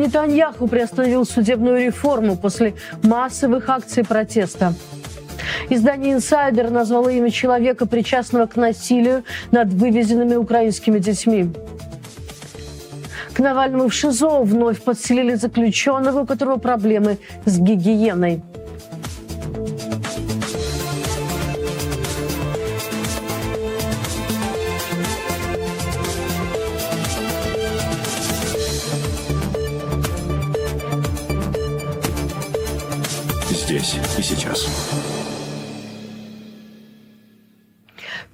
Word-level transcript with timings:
Нетаньяху 0.00 0.66
приостановил 0.66 1.26
судебную 1.26 1.84
реформу 1.84 2.34
после 2.34 2.74
массовых 3.02 3.68
акций 3.68 4.02
протеста. 4.02 4.72
Издание 5.68 6.14
«Инсайдер» 6.14 6.70
назвало 6.70 7.10
имя 7.10 7.30
человека, 7.30 7.84
причастного 7.84 8.46
к 8.46 8.56
насилию 8.56 9.24
над 9.50 9.68
вывезенными 9.68 10.36
украинскими 10.36 10.98
детьми. 10.98 11.50
К 13.34 13.40
Навальному 13.40 13.88
в 13.90 13.94
ШИЗО 13.94 14.42
вновь 14.42 14.80
подселили 14.82 15.34
заключенного, 15.34 16.20
у 16.20 16.26
которого 16.26 16.56
проблемы 16.56 17.18
с 17.44 17.58
гигиеной. 17.58 18.42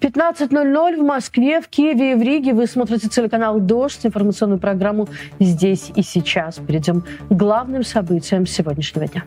15.00 0.01 0.97
в 0.97 1.03
Москве, 1.03 1.61
в 1.61 1.69
Киеве 1.69 2.13
и 2.13 2.15
в 2.15 2.23
Риге. 2.23 2.53
Вы 2.53 2.67
смотрите 2.67 3.09
телеканал 3.09 3.61
«Дождь», 3.61 4.05
информационную 4.05 4.61
программу 4.61 5.09
«Здесь 5.41 5.91
и 5.95 6.03
сейчас». 6.03 6.57
Перейдем 6.57 7.03
к 7.03 7.33
главным 7.33 7.83
событиям 7.83 8.47
сегодняшнего 8.47 9.07
дня. 9.07 9.25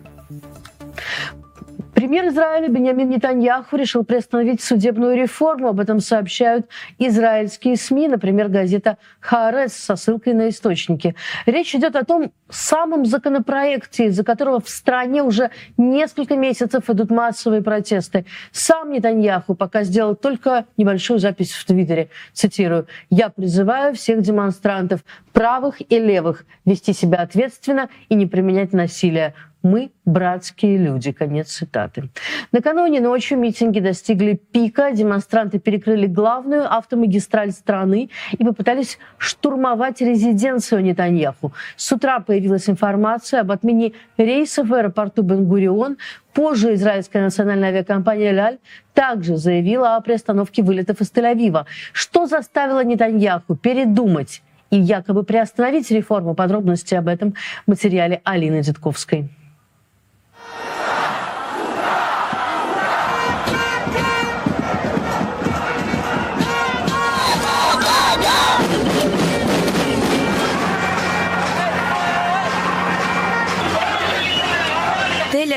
Премьер 2.00 2.30
Израиля 2.30 2.70
Бенjamin 2.70 3.08
Нетаньяху 3.08 3.76
решил 3.76 4.06
приостановить 4.06 4.64
судебную 4.64 5.18
реформу. 5.18 5.68
Об 5.68 5.82
этом 5.82 6.00
сообщают 6.00 6.66
израильские 6.98 7.76
СМИ, 7.76 8.08
например, 8.08 8.48
газета 8.48 8.98
«Хаарес» 9.20 9.74
со 9.74 9.98
ссылкой 9.98 10.34
на 10.34 10.48
источники. 10.48 11.14
Речь 11.46 11.76
идет 11.76 11.98
о 11.98 12.06
том 12.06 12.32
самом 12.50 13.06
законопроекте, 13.06 14.06
из-за 14.06 14.24
которого 14.24 14.62
в 14.62 14.70
стране 14.70 15.24
уже 15.24 15.52
несколько 15.76 16.38
месяцев 16.38 16.90
идут 16.90 17.12
массовые 17.12 17.62
протесты. 17.62 18.26
Сам 18.54 18.94
Нетаньяху 18.94 19.54
пока 19.54 19.84
сделал 19.84 20.16
только 20.16 20.68
небольшую 20.78 21.20
запись 21.20 21.52
в 21.52 21.66
Твиттере. 21.66 22.08
Цитирую. 22.32 22.88
«Я 23.10 23.28
призываю 23.28 23.94
всех 23.94 24.22
демонстрантов, 24.22 25.02
правых 25.34 25.82
и 25.82 26.00
левых, 26.00 26.46
вести 26.64 26.94
себя 26.94 27.18
ответственно 27.18 27.90
и 28.08 28.16
не 28.16 28.26
применять 28.26 28.72
насилие. 28.72 29.34
Мы 29.62 29.92
братские 30.06 30.78
люди. 30.78 31.12
Конец 31.12 31.50
цитаты. 31.50 32.10
Накануне 32.54 33.02
ночью 33.02 33.38
митинги 33.38 33.82
достигли 33.82 34.34
пика. 34.34 34.92
Демонстранты 34.92 35.60
перекрыли 35.60 36.08
главную 36.08 36.74
автомагистраль 36.74 37.52
страны 37.52 38.10
и 38.32 38.44
попытались 38.44 38.98
штурмовать 39.18 40.00
резиденцию 40.00 40.82
Нетаньяху. 40.84 41.52
С 41.76 41.92
утра 41.92 42.22
появилась 42.22 42.70
информация 42.70 43.42
об 43.42 43.52
отмене 43.52 43.92
рейсов 44.18 44.70
в 44.70 44.74
аэропорту 44.74 45.24
Бенгурион. 45.24 45.98
Позже 46.34 46.76
израильская 46.76 47.22
национальная 47.22 47.70
авиакомпания 47.70 48.32
«Ляль» 48.32 48.60
также 48.94 49.36
заявила 49.36 49.98
о 49.98 50.02
приостановке 50.02 50.64
вылетов 50.64 51.02
из 51.02 51.12
Тель-Авива. 51.12 51.66
Что 51.92 52.28
заставило 52.28 52.82
Нетаньяху 52.84 53.56
передумать 53.56 54.42
и 54.70 54.80
якобы 54.80 55.24
приостановить 55.24 55.92
реформу? 55.92 56.34
Подробности 56.34 56.96
об 56.96 57.10
этом 57.10 57.34
в 57.66 57.72
материале 57.72 58.22
Алины 58.24 58.62
Дедковской. 58.62 59.30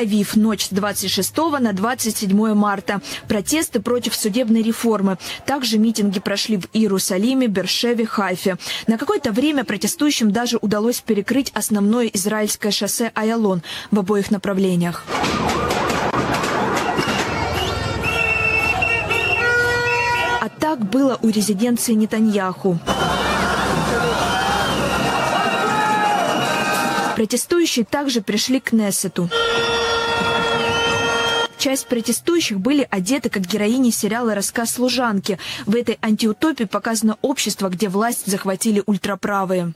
Тель-Авив. 0.03 0.37
Ночь 0.37 0.67
с 0.67 0.69
26 0.71 1.37
на 1.61 1.73
27 1.73 2.55
марта. 2.55 3.01
Протесты 3.29 3.81
против 3.81 4.15
судебной 4.15 4.63
реформы. 4.63 5.19
Также 5.47 5.79
митинги 5.79 6.21
прошли 6.21 6.57
в 6.59 6.69
Иерусалиме, 6.73 7.47
Бершеве, 7.47 8.07
Хайфе. 8.07 8.57
На 8.87 8.99
какое-то 8.99 9.33
время 9.33 9.65
протестующим 9.65 10.33
даже 10.33 10.59
удалось 10.61 11.01
перекрыть 11.01 11.51
основное 11.55 12.07
израильское 12.07 12.71
шоссе 12.71 13.12
Аялон 13.15 13.62
в 13.91 13.99
обоих 13.99 14.31
направлениях. 14.31 15.05
А 20.41 20.49
так 20.59 20.81
было 20.81 21.19
у 21.23 21.29
резиденции 21.29 21.93
Нетаньяху. 21.93 22.79
Протестующие 27.15 27.85
также 27.85 28.21
пришли 28.21 28.59
к 28.59 28.73
Нессету. 28.73 29.29
Часть 31.62 31.87
протестующих 31.87 32.59
были 32.59 32.89
одеты 32.91 33.31
как 33.31 33.47
героини 33.47 33.91
сериала 33.91 34.34
«Рассказ 34.34 34.73
служанки». 34.73 35.39
В 35.65 35.77
этой 35.77 35.97
антиутопии 36.03 36.65
показано 36.65 37.19
общество, 37.23 37.69
где 37.69 37.89
власть 37.89 38.27
захватили 38.27 38.83
ультраправые. 38.84 39.73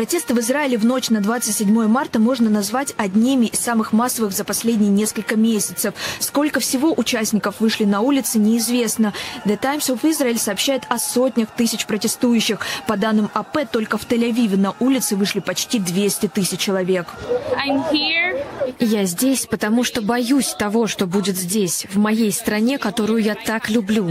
Протесты 0.00 0.32
в 0.32 0.40
Израиле 0.40 0.78
в 0.78 0.86
ночь 0.86 1.10
на 1.10 1.20
27 1.20 1.86
марта 1.86 2.18
можно 2.18 2.48
назвать 2.48 2.94
одними 2.96 3.48
из 3.48 3.60
самых 3.60 3.92
массовых 3.92 4.32
за 4.32 4.44
последние 4.44 4.88
несколько 4.88 5.36
месяцев. 5.36 5.92
Сколько 6.20 6.58
всего 6.58 6.94
участников 6.96 7.56
вышли 7.60 7.84
на 7.84 8.00
улицы, 8.00 8.38
неизвестно. 8.38 9.12
The 9.44 9.60
Times 9.60 9.90
of 9.90 10.00
Israel 10.00 10.38
сообщает 10.38 10.84
о 10.88 10.98
сотнях 10.98 11.50
тысяч 11.50 11.84
протестующих. 11.84 12.60
По 12.86 12.96
данным 12.96 13.28
АП, 13.34 13.70
только 13.70 13.98
в 13.98 14.08
Тель-Авиве 14.08 14.56
на 14.56 14.72
улицы 14.80 15.16
вышли 15.16 15.40
почти 15.40 15.78
200 15.78 16.28
тысяч 16.28 16.58
человек. 16.58 17.06
Я 18.78 19.04
здесь, 19.04 19.44
потому 19.44 19.84
что 19.84 20.00
боюсь 20.00 20.54
того, 20.58 20.86
что 20.86 21.06
будет 21.06 21.36
здесь, 21.36 21.86
в 21.92 21.98
моей 21.98 22.32
стране, 22.32 22.78
которую 22.78 23.22
я 23.22 23.34
так 23.34 23.68
люблю. 23.68 24.08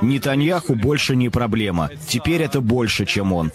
Нетаньяху 0.00 0.74
больше 0.74 1.14
не 1.14 1.28
проблема. 1.28 1.90
Теперь 2.08 2.42
это 2.42 2.60
больше, 2.60 3.01
чем 3.04 3.32
он. 3.32 3.50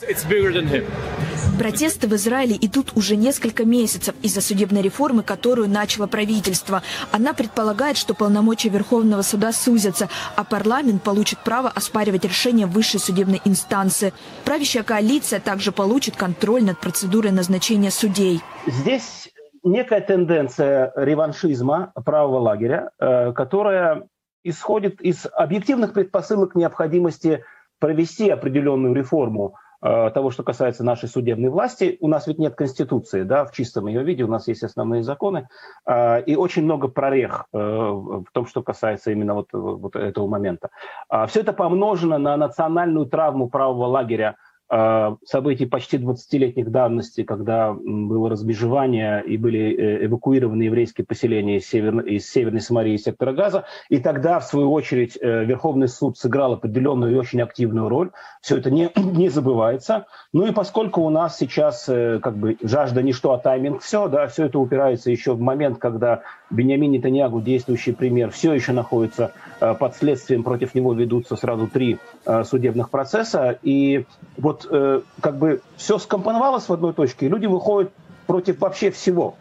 Протесты 1.60 2.08
в 2.08 2.16
Израиле 2.16 2.56
идут 2.60 2.92
уже 2.96 3.16
несколько 3.16 3.66
месяцев 3.66 4.14
из-за 4.22 4.42
судебной 4.42 4.82
реформы, 4.82 5.24
которую 5.24 5.70
начало 5.70 6.08
правительство. 6.08 6.84
Она 7.12 7.34
предполагает, 7.34 7.98
что 7.98 8.14
полномочия 8.14 8.70
Верховного 8.70 9.22
суда 9.24 9.52
сузятся, 9.52 10.10
а 10.36 10.44
парламент 10.44 11.04
получит 11.04 11.40
право 11.40 11.70
оспаривать 11.70 12.26
решения 12.26 12.68
высшей 12.68 13.00
судебной 13.00 13.42
инстанции. 13.46 14.14
Правящая 14.46 14.84
коалиция 14.84 15.40
также 15.40 15.72
получит 15.72 16.16
контроль 16.16 16.64
над 16.64 16.80
процедурой 16.80 17.32
назначения 17.32 17.92
судей. 17.92 18.42
Здесь 18.68 19.30
некая 19.64 20.02
тенденция 20.02 20.92
реваншизма 20.96 21.92
правого 22.06 22.40
лагеря, 22.40 22.92
э, 23.00 23.34
которая 23.34 24.08
исходит 24.44 25.02
из 25.02 25.28
объективных 25.34 25.94
предпосылок 25.94 26.56
необходимости 26.56 27.44
провести 27.80 28.30
определенную 28.30 28.94
реформу 28.94 29.56
э, 29.82 30.12
того, 30.14 30.32
что 30.32 30.44
касается 30.44 30.84
нашей 30.84 31.10
судебной 31.10 31.50
власти. 31.50 31.98
У 32.02 32.08
нас 32.08 32.28
ведь 32.28 32.40
нет 32.40 32.56
конституции, 32.56 33.24
да, 33.24 33.46
в 33.46 33.52
чистом 33.52 33.88
ее 33.88 34.04
виде, 34.04 34.24
у 34.24 34.28
нас 34.28 34.48
есть 34.48 34.64
основные 34.64 35.04
законы, 35.04 35.48
э, 35.86 36.24
и 36.24 36.36
очень 36.36 36.64
много 36.64 36.88
прорех 36.88 37.46
э, 37.54 37.58
в 37.58 38.26
том, 38.32 38.46
что 38.48 38.64
касается 38.64 39.12
именно 39.12 39.34
вот, 39.36 39.50
вот 39.52 39.96
этого 39.96 40.28
момента. 40.28 40.70
Э, 41.12 41.26
все 41.28 41.42
это 41.42 41.54
помножено 41.54 42.18
на 42.18 42.38
национальную 42.38 43.06
травму 43.06 43.50
правого 43.50 43.86
лагеря 43.86 44.28
а, 44.30 44.36
событий 44.70 45.66
почти 45.66 45.98
20-летних 45.98 46.72
давности, 46.72 47.24
когда 47.24 47.74
было 47.74 48.30
разбежевание 48.30 49.24
и 49.24 49.38
были 49.38 49.76
э, 49.76 50.06
эвакуированы 50.06 50.64
еврейские 50.64 51.06
поселения 51.06 51.58
из, 51.58 51.68
север... 51.68 52.00
из 52.02 52.30
Северной 52.30 52.62
Самарии 52.62 52.94
и 52.94 52.98
сектора 52.98 53.34
Газа. 53.34 53.66
И 53.90 54.00
тогда, 54.00 54.40
в 54.40 54.46
свою 54.46 54.72
очередь, 54.74 55.18
э, 55.20 55.46
Верховный 55.46 55.88
суд 55.88 56.18
сыграл 56.18 56.54
определенную 56.54 57.14
и 57.14 57.16
очень 57.16 57.42
активную 57.42 57.88
роль. 57.88 58.12
Все 58.42 58.58
это 58.58 58.70
не, 58.70 58.92
не 58.96 59.30
забывается. 59.30 60.06
Ну 60.34 60.46
и 60.46 60.52
поскольку 60.52 61.02
у 61.02 61.10
нас 61.10 61.38
сейчас 61.38 61.88
э, 61.88 62.20
как 62.22 62.38
бы 62.38 62.58
жажда 62.62 63.02
ничто, 63.02 63.32
а 63.32 63.38
тайминг 63.38 63.82
все, 63.82 64.08
да, 64.08 64.28
все 64.28 64.46
это 64.46 64.60
упирается 64.60 65.12
еще 65.12 65.34
в 65.34 65.40
момент, 65.40 65.78
когда 65.78 66.24
Бениамин 66.50 66.92
Нетаньягу, 66.92 67.42
действующий 67.42 67.94
премьер, 67.94 68.32
все 68.32 68.54
еще 68.54 68.72
находится 68.72 69.32
под 69.60 69.96
следствием, 69.96 70.44
против 70.44 70.76
него 70.76 70.94
ведутся 70.94 71.36
сразу 71.36 71.68
три 71.68 71.98
судебных 72.46 72.90
процесса. 72.90 73.60
И 73.64 74.06
вот 74.38 74.57
вот 74.58 74.68
э, 74.72 75.02
как 75.22 75.38
бы 75.38 75.62
все 75.76 75.98
скомпоновалось 75.98 76.68
в 76.68 76.74
одной 76.74 76.94
точке, 76.94 77.26
и 77.26 77.30
люди 77.30 77.46
выходят 77.46 77.92
против 78.26 78.60
вообще 78.60 78.92
всего. 78.92 79.36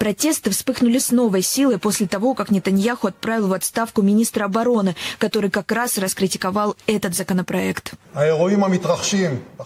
Протесты 0.00 0.48
вспыхнули 0.48 0.98
с 0.98 1.10
новой 1.10 1.42
силой 1.42 1.78
после 1.78 2.06
того, 2.06 2.32
как 2.32 2.50
Нетаньяху 2.50 3.08
отправил 3.08 3.48
в 3.48 3.52
отставку 3.52 4.00
министра 4.00 4.46
обороны, 4.46 4.96
который 5.18 5.50
как 5.50 5.70
раз 5.70 5.98
раскритиковал 5.98 6.74
этот 6.86 7.14
законопроект. 7.14 7.92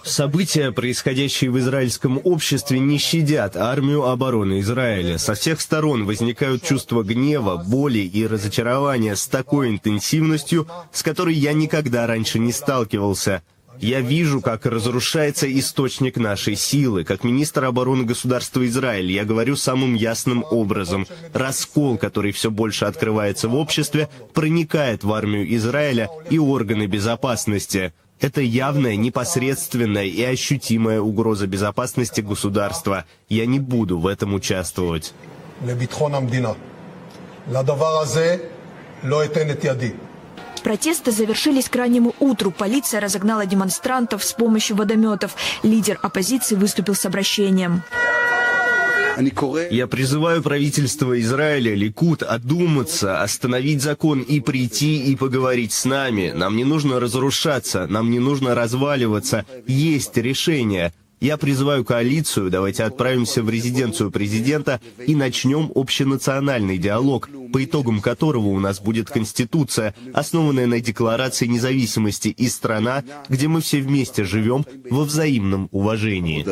События, 0.03 0.73
происходящие 0.73 1.53
в 1.53 1.59
израильском 1.61 2.21
обществе, 2.25 2.81
не 2.81 2.99
щадят 2.99 3.57
армию 3.57 4.09
обороны 4.09 4.59
Израиля. 4.59 5.19
Со 5.19 5.35
всех 5.35 5.61
сторон 5.61 6.05
возникают 6.05 6.65
чувства 6.65 7.05
гнева, 7.05 7.57
боли 7.57 8.01
и 8.01 8.27
разочарования 8.27 9.15
с 9.15 9.29
такой 9.29 9.69
интенсивностью, 9.69 10.67
с 10.91 11.05
которой 11.05 11.35
я 11.35 11.53
никогда 11.53 12.09
раньше 12.09 12.41
не 12.41 12.51
сталкивался. 12.51 13.45
Я 13.81 14.01
вижу, 14.01 14.41
как 14.41 14.67
разрушается 14.67 15.47
источник 15.59 16.17
нашей 16.17 16.57
силы. 16.57 17.05
Как 17.05 17.25
министр 17.25 17.65
обороны 17.65 18.05
государства 18.05 18.67
Израиль 18.67 19.11
я 19.11 19.25
говорю 19.25 19.57
самым 19.57 19.95
ясным 19.95 20.45
образом. 20.51 21.07
Раскол, 21.33 21.99
который 21.99 22.33
все 22.33 22.51
больше 22.51 22.85
открывается 22.85 23.49
в 23.49 23.55
обществе, 23.55 24.09
проникает 24.33 25.05
в 25.05 25.13
армию 25.13 25.55
Израиля 25.57 26.09
и 26.31 26.39
органы 26.39 26.87
безопасности. 26.87 27.93
Это 28.21 28.41
явная, 28.41 28.97
непосредственная 28.97 30.07
и 30.07 30.23
ощутимая 30.23 31.01
угроза 31.01 31.47
безопасности 31.47 32.21
государства. 32.21 33.05
Я 33.29 33.45
не 33.47 33.59
буду 33.59 33.99
в 33.99 34.07
этом 34.07 34.35
участвовать. 34.35 35.13
Протесты 40.65 41.13
завершились 41.13 41.69
к 41.69 41.77
раннему 41.77 42.15
утру. 42.19 42.51
Полиция 42.51 43.01
разогнала 43.01 43.45
демонстрантов 43.45 44.25
с 44.25 44.33
помощью 44.33 44.77
водометов. 44.77 45.37
Лидер 45.63 45.99
оппозиции 46.03 46.57
выступил 46.57 46.95
с 46.95 47.05
обращением. 47.05 47.83
Я 49.71 49.87
призываю 49.87 50.43
правительство 50.43 51.21
Израиля, 51.21 51.75
Ликут, 51.75 52.23
одуматься, 52.23 53.23
остановить 53.23 53.83
закон 53.83 54.23
и 54.23 54.41
прийти 54.41 55.05
и 55.05 55.15
поговорить 55.15 55.73
с 55.73 55.85
нами. 55.85 56.33
Нам 56.35 56.57
не 56.57 56.65
нужно 56.65 56.99
разрушаться, 56.99 57.87
нам 57.87 58.11
не 58.11 58.19
нужно 58.19 58.55
разваливаться. 58.57 59.45
Есть 59.67 60.17
решение. 60.17 60.93
Я 61.25 61.39
призываю 61.39 61.87
коалицию, 61.87 62.51
давайте 62.51 62.85
отправимся 62.85 63.43
в 63.43 63.49
резиденцию 63.49 64.11
президента 64.11 64.79
и 65.07 65.17
начнем 65.17 65.73
общенациональный 65.75 66.77
диалог, 66.77 67.31
по 67.51 67.65
итогам 67.65 68.03
которого 68.03 68.49
у 68.49 68.61
нас 68.61 68.79
будет 68.79 69.09
Конституция, 69.09 69.95
основанная 70.13 70.67
на 70.67 70.83
Декларации 70.83 71.47
независимости 71.47 72.29
и 72.29 72.47
страна, 72.47 73.05
где 73.31 73.49
мы 73.49 73.63
все 73.63 73.81
вместе 73.81 74.25
живем 74.25 74.67
во 74.91 75.05
взаимном 75.05 75.71
уважении. 75.73 76.47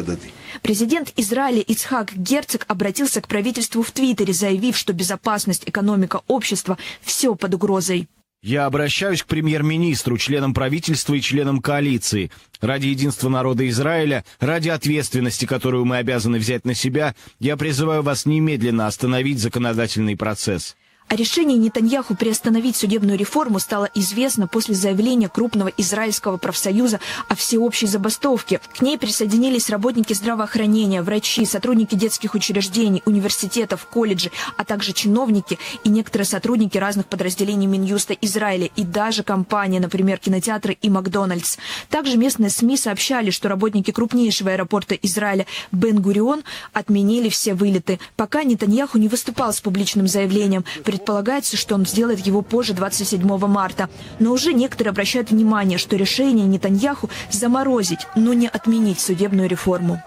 Президент 0.62 1.12
Израиля 1.18 1.60
Ицхак 1.60 2.16
Герцог 2.16 2.64
обратился 2.66 3.20
к 3.20 3.28
правительству 3.28 3.82
в 3.82 3.90
Твиттере, 3.90 4.32
заявив, 4.32 4.78
что 4.78 4.94
безопасность, 4.94 5.64
экономика, 5.66 6.22
общество– 6.28 6.78
все 7.02 7.34
под 7.34 7.52
угрозой. 7.52 8.08
Я 8.42 8.66
обращаюсь 8.66 9.22
к 9.22 9.26
премьер-министру, 9.26 10.18
членам 10.18 10.52
правительства 10.52 11.14
и 11.14 11.20
членам 11.20 11.60
коалиции. 11.60 12.32
Ради 12.60 12.88
единства 12.88 13.28
народа 13.28 13.68
Израиля, 13.68 14.24
ради 14.40 14.68
ответственности, 14.68 15.46
которую 15.46 15.84
мы 15.84 15.98
обязаны 15.98 16.38
взять 16.38 16.64
на 16.64 16.74
себя, 16.74 17.14
я 17.38 17.56
призываю 17.56 18.02
вас 18.02 18.26
немедленно 18.26 18.88
остановить 18.88 19.38
законодательный 19.38 20.16
процесс. 20.16 20.76
О 21.12 21.14
решении 21.14 21.58
Нетаньяху 21.58 22.14
приостановить 22.14 22.74
судебную 22.74 23.18
реформу 23.18 23.58
стало 23.58 23.90
известно 23.92 24.46
после 24.46 24.74
заявления 24.74 25.28
крупного 25.28 25.68
израильского 25.76 26.38
профсоюза 26.38 27.00
о 27.28 27.34
всеобщей 27.34 27.86
забастовке. 27.86 28.62
К 28.74 28.80
ней 28.80 28.96
присоединились 28.96 29.68
работники 29.68 30.14
здравоохранения, 30.14 31.02
врачи, 31.02 31.44
сотрудники 31.44 31.96
детских 31.96 32.32
учреждений, 32.32 33.02
университетов, 33.04 33.84
колледжей, 33.84 34.32
а 34.56 34.64
также 34.64 34.94
чиновники 34.94 35.58
и 35.84 35.90
некоторые 35.90 36.24
сотрудники 36.24 36.78
разных 36.78 37.04
подразделений 37.04 37.66
Минюста 37.66 38.14
Израиля 38.14 38.70
и 38.74 38.82
даже 38.82 39.22
компании, 39.22 39.80
например, 39.80 40.16
кинотеатры 40.16 40.78
и 40.80 40.88
Макдональдс. 40.88 41.58
Также 41.90 42.16
местные 42.16 42.48
СМИ 42.48 42.78
сообщали, 42.78 43.28
что 43.28 43.50
работники 43.50 43.90
крупнейшего 43.90 44.52
аэропорта 44.52 44.94
Израиля 44.94 45.44
Бен-Гурион 45.72 46.42
отменили 46.72 47.28
все 47.28 47.52
вылеты. 47.52 48.00
Пока 48.16 48.44
Нетаньяху 48.44 48.96
не 48.96 49.08
выступал 49.08 49.52
с 49.52 49.60
публичным 49.60 50.08
заявлением– 50.08 50.64
Предполагается, 51.02 51.56
что 51.56 51.74
он 51.74 51.84
сделает 51.84 52.20
его 52.20 52.42
позже 52.42 52.74
27 52.74 53.26
марта. 53.48 53.90
Но 54.20 54.30
уже 54.30 54.52
некоторые 54.52 54.92
обращают 54.92 55.32
внимание, 55.32 55.76
что 55.76 55.96
решение 55.96 56.46
Нетаньяху 56.46 57.10
заморозить, 57.28 58.06
но 58.14 58.32
не 58.34 58.46
отменить 58.46 59.00
судебную 59.00 59.48
реформу. 59.48 60.00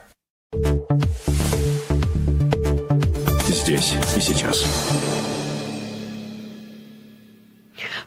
Здесь 3.49 3.95
и 4.15 4.21
сейчас. 4.21 4.63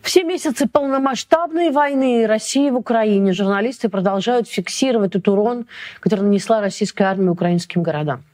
Все 0.00 0.24
месяцы 0.24 0.66
полномасштабной 0.66 1.70
войны 1.70 2.26
России 2.26 2.70
в 2.70 2.76
Украине 2.76 3.34
журналисты 3.34 3.90
продолжают 3.90 4.48
фиксировать 4.48 5.12
тот 5.12 5.28
урон, 5.28 5.66
который 6.00 6.22
нанесла 6.22 6.62
российская 6.62 7.04
армия 7.04 7.28
украинским 7.28 7.82
городам. 7.82 8.24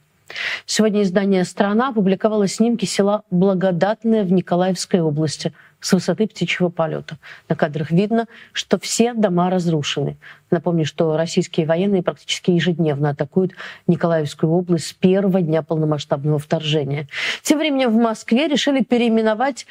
Сегодня 0.67 1.03
издание 1.03 1.44
«Страна» 1.44 1.91
опубликовало 1.91 2.49
снимки 2.49 2.85
села 2.85 3.23
Благодатное 3.31 4.25
в 4.25 4.32
Николаевской 4.32 5.00
области 5.00 5.53
с 5.81 5.93
высоты 5.93 6.26
птичьего 6.26 6.71
полета. 6.71 7.19
На 7.49 7.56
кадрах 7.56 7.91
видно, 7.91 8.26
что 8.53 8.79
все 8.79 9.12
дома 9.12 9.50
разрушены. 9.50 10.17
Напомню, 10.50 10.87
что 10.87 11.17
российские 11.17 11.67
военные 11.67 12.03
практически 12.03 12.53
ежедневно 12.53 13.11
атакуют 13.11 13.53
Николаевскую 13.87 14.50
область 14.50 14.87
с 14.87 14.93
первого 14.94 15.43
дня 15.43 15.62
полномасштабного 15.62 16.38
вторжения. 16.38 17.06
Тем 17.43 17.59
временем 17.59 17.91
в 17.91 18.00
Москве 18.00 18.49
решили 18.49 18.82
переименовать 18.82 19.67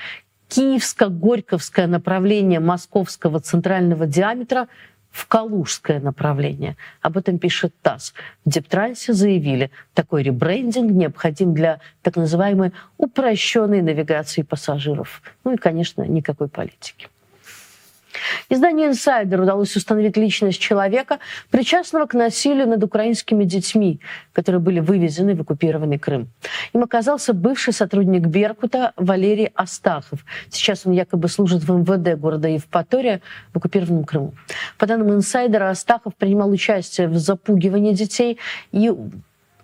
Киевско-Горьковское 0.50 1.88
направление 1.88 2.60
московского 2.60 3.40
центрального 3.40 4.06
диаметра 4.06 4.68
в 5.13 5.27
Калужское 5.27 6.00
направление. 6.00 6.75
Об 7.01 7.18
этом 7.18 7.38
пишет 7.38 7.74
ТАСС. 7.83 8.13
В 8.44 8.50
Дептрансе 8.50 9.13
заявили, 9.13 9.69
такой 9.94 10.24
ребрендинг 10.24 10.92
необходим 10.92 11.54
для 11.54 11.80
так 12.01 12.15
называемой 12.15 12.74
упрощенной 12.98 13.83
навигации 13.83 14.42
пассажиров. 14.42 15.21
Ну 15.44 15.54
и, 15.54 15.57
конечно, 15.57 16.01
никакой 16.01 16.50
политики. 16.50 17.07
Изданию 18.50 18.89
«Инсайдер» 18.89 19.42
удалось 19.42 19.75
установить 19.75 20.18
личность 20.18 20.60
человека, 20.60 21.19
причастного 21.50 22.06
к 22.06 22.13
насилию 22.13 22.68
над 22.68 22.83
украинскими 22.83 23.44
детьми, 23.44 24.00
которые 24.33 24.60
были 24.60 24.80
вывезены 24.80 25.36
в 25.36 25.42
оккупированный 25.42 26.00
Крым. 26.00 26.30
Им 26.74 26.83
оказался 26.83 27.33
бывший 27.33 27.73
сотрудник 27.73 28.28
«Беркута» 28.28 28.94
Валерий 28.97 29.52
Астахов. 29.56 30.26
Сейчас 30.49 30.85
он 30.85 30.94
якобы 30.94 31.28
служит 31.28 31.64
в 31.64 31.71
МВД 31.71 32.19
города 32.19 32.47
Евпатория 32.47 33.21
в 33.54 33.57
оккупированном 33.57 34.04
Крыму. 34.04 34.33
По 34.78 34.85
данным 34.85 35.14
«Инсайдера», 35.14 35.69
Астахов 35.69 36.16
принимал 36.16 36.49
участие 36.49 37.07
в 37.07 37.18
запугивании 37.18 37.94
детей 37.94 38.38
и 38.71 38.92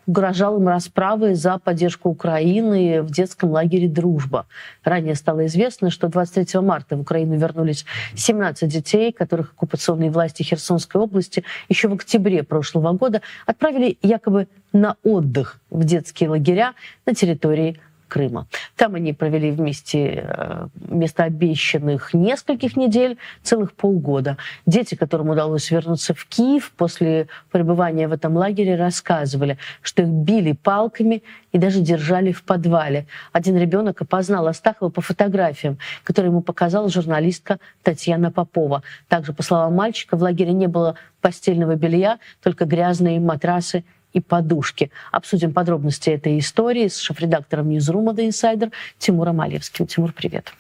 угрожал 0.10 0.58
им 0.58 0.68
расправой 0.68 1.36
за 1.36 1.60
поддержку 1.60 2.10
Украины 2.10 3.04
в 3.04 3.12
детском 3.12 3.52
лагере 3.52 3.88
«Дружба». 3.88 4.48
Ранее 4.84 5.14
стало 5.14 5.46
известно, 5.46 5.92
что 5.92 6.08
23 6.08 6.62
марта 6.62 6.98
в 6.98 7.02
Украину 7.02 7.38
вернулись 7.38 7.86
17 8.16 8.68
детей, 8.68 9.12
которых 9.12 9.52
оккупационные 9.52 10.10
власти 10.10 10.42
Херсонской 10.42 11.00
области 11.00 11.44
еще 11.70 11.90
в 11.90 11.94
октябре 11.94 12.42
прошлого 12.42 12.92
года 12.94 13.22
отправили 13.46 14.00
якобы 14.02 14.48
на 14.74 14.96
отдых 15.04 15.60
в 15.70 15.84
детские 15.84 16.30
лагеря 16.30 16.74
на 17.06 17.14
территории 17.14 17.80
Крыма. 18.08 18.48
Там 18.80 18.96
они 18.96 19.12
провели 19.12 19.52
вместе 19.52 20.24
э, 20.26 20.68
вместо 20.74 21.26
обещанных 21.26 22.14
нескольких 22.14 22.78
недель 22.78 23.18
целых 23.44 23.74
полгода. 23.74 24.38
Дети, 24.66 24.96
которым 24.96 25.32
удалось 25.32 25.70
вернуться 25.70 26.14
в 26.14 26.26
Киев 26.26 26.72
после 26.78 27.28
пребывания 27.52 28.08
в 28.08 28.14
этом 28.14 28.38
лагере, 28.38 28.78
рассказывали, 28.78 29.58
что 29.82 30.04
их 30.04 30.08
били 30.08 30.54
палками 30.54 31.24
и 31.52 31.58
даже 31.58 31.82
держали 31.82 32.32
в 32.32 32.44
подвале. 32.44 33.06
Один 33.34 33.58
ребенок 33.58 34.02
опознал 34.02 34.48
Астахова 34.48 34.90
по 34.90 35.02
фотографиям, 35.02 35.78
которые 36.06 36.30
ему 36.30 36.42
показала 36.42 36.88
журналистка 36.88 37.60
Татьяна 37.84 38.32
Попова. 38.32 38.84
Также, 39.10 39.34
по 39.34 39.44
словам 39.44 39.74
мальчика, 39.76 40.16
в 40.16 40.24
лагере 40.24 40.54
не 40.54 40.68
было 40.68 40.96
постельного 41.20 41.76
белья, 41.76 42.18
только 42.42 42.64
грязные 42.64 43.20
матрасы 43.20 43.84
и 44.14 44.20
подушки. 44.20 44.92
Обсудим 45.12 45.54
подробности 45.54 46.10
этой 46.10 46.40
истории 46.40 46.88
с 46.88 47.00
шеф-редактором 47.00 47.70
Ньюзрума 47.70 48.14
The 48.14 48.28
Insider 48.28 48.72
Тимуром 48.98 49.42
Алевским. 49.42 49.88
Тимур, 49.88 50.14
привет. 50.14 50.54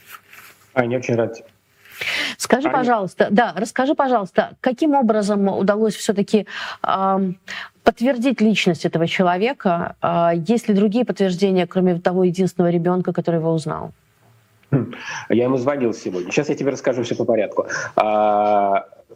Аня, 0.74 0.98
очень 0.98 1.16
рад. 1.16 1.38
Скажи, 2.38 2.68
Аня. 2.68 2.78
пожалуйста, 2.78 3.28
да, 3.30 3.54
расскажи, 3.58 3.94
пожалуйста, 3.94 4.52
каким 4.62 4.96
образом 4.96 5.48
удалось 5.50 5.96
все-таки 5.96 6.48
э, 6.82 7.32
подтвердить 7.84 8.40
личность 8.40 8.86
этого 8.86 9.08
человека? 9.08 9.96
Э, 10.02 10.30
есть 10.34 10.70
ли 10.70 10.74
другие 10.74 11.04
подтверждения, 11.04 11.68
кроме 11.68 12.00
того 12.00 12.24
единственного 12.24 12.72
ребенка, 12.72 13.12
который 13.12 13.38
его 13.38 13.52
узнал? 13.52 13.92
Хм, 14.72 14.94
я 15.30 15.46
ему 15.46 15.58
звонил 15.58 15.94
сегодня. 15.94 16.32
Сейчас 16.32 16.50
я 16.50 16.56
тебе 16.56 16.72
расскажу 16.72 17.04
все 17.04 17.16
по 17.16 17.26
порядку. 17.26 17.68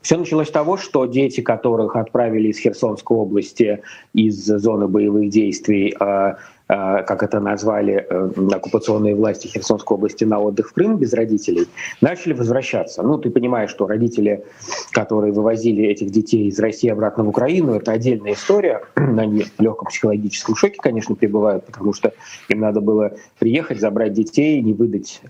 Все 0.03 0.17
началось 0.17 0.49
с 0.49 0.51
того, 0.51 0.75
что 0.75 1.05
дети, 1.05 1.39
которых 1.39 1.95
отправили 1.95 2.49
из 2.49 2.59
Херсонской 2.59 3.15
области, 3.15 3.81
из 4.13 4.35
зоны 4.35 4.89
боевых 4.89 5.29
действий, 5.29 5.95
а, 5.97 6.37
как 6.73 7.23
это 7.23 7.39
назвали 7.39 8.07
оккупационные 8.53 9.15
власти 9.15 9.47
Херсонской 9.47 9.95
области, 9.95 10.23
на 10.23 10.39
отдых 10.39 10.69
в 10.69 10.73
Крым 10.73 10.97
без 10.97 11.13
родителей, 11.13 11.67
начали 12.01 12.33
возвращаться. 12.33 13.03
Ну, 13.03 13.17
ты 13.17 13.29
понимаешь, 13.29 13.69
что 13.69 13.87
родители, 13.87 14.43
которые 14.91 15.33
вывозили 15.33 15.85
этих 15.85 16.09
детей 16.09 16.47
из 16.47 16.59
России 16.59 16.89
обратно 16.89 17.23
в 17.23 17.29
Украину, 17.29 17.75
это 17.75 17.91
отдельная 17.91 18.33
история. 18.33 18.81
Они 18.95 19.43
в 19.43 19.61
легком 19.61 19.87
психологическом 19.87 20.55
шоке, 20.55 20.77
конечно, 20.81 21.15
пребывают, 21.15 21.65
потому 21.65 21.93
что 21.93 22.13
им 22.49 22.59
надо 22.59 22.81
было 22.81 23.13
приехать, 23.39 23.79
забрать 23.79 24.13
детей, 24.13 24.61
не 24.61 24.73
выдать 24.73 25.21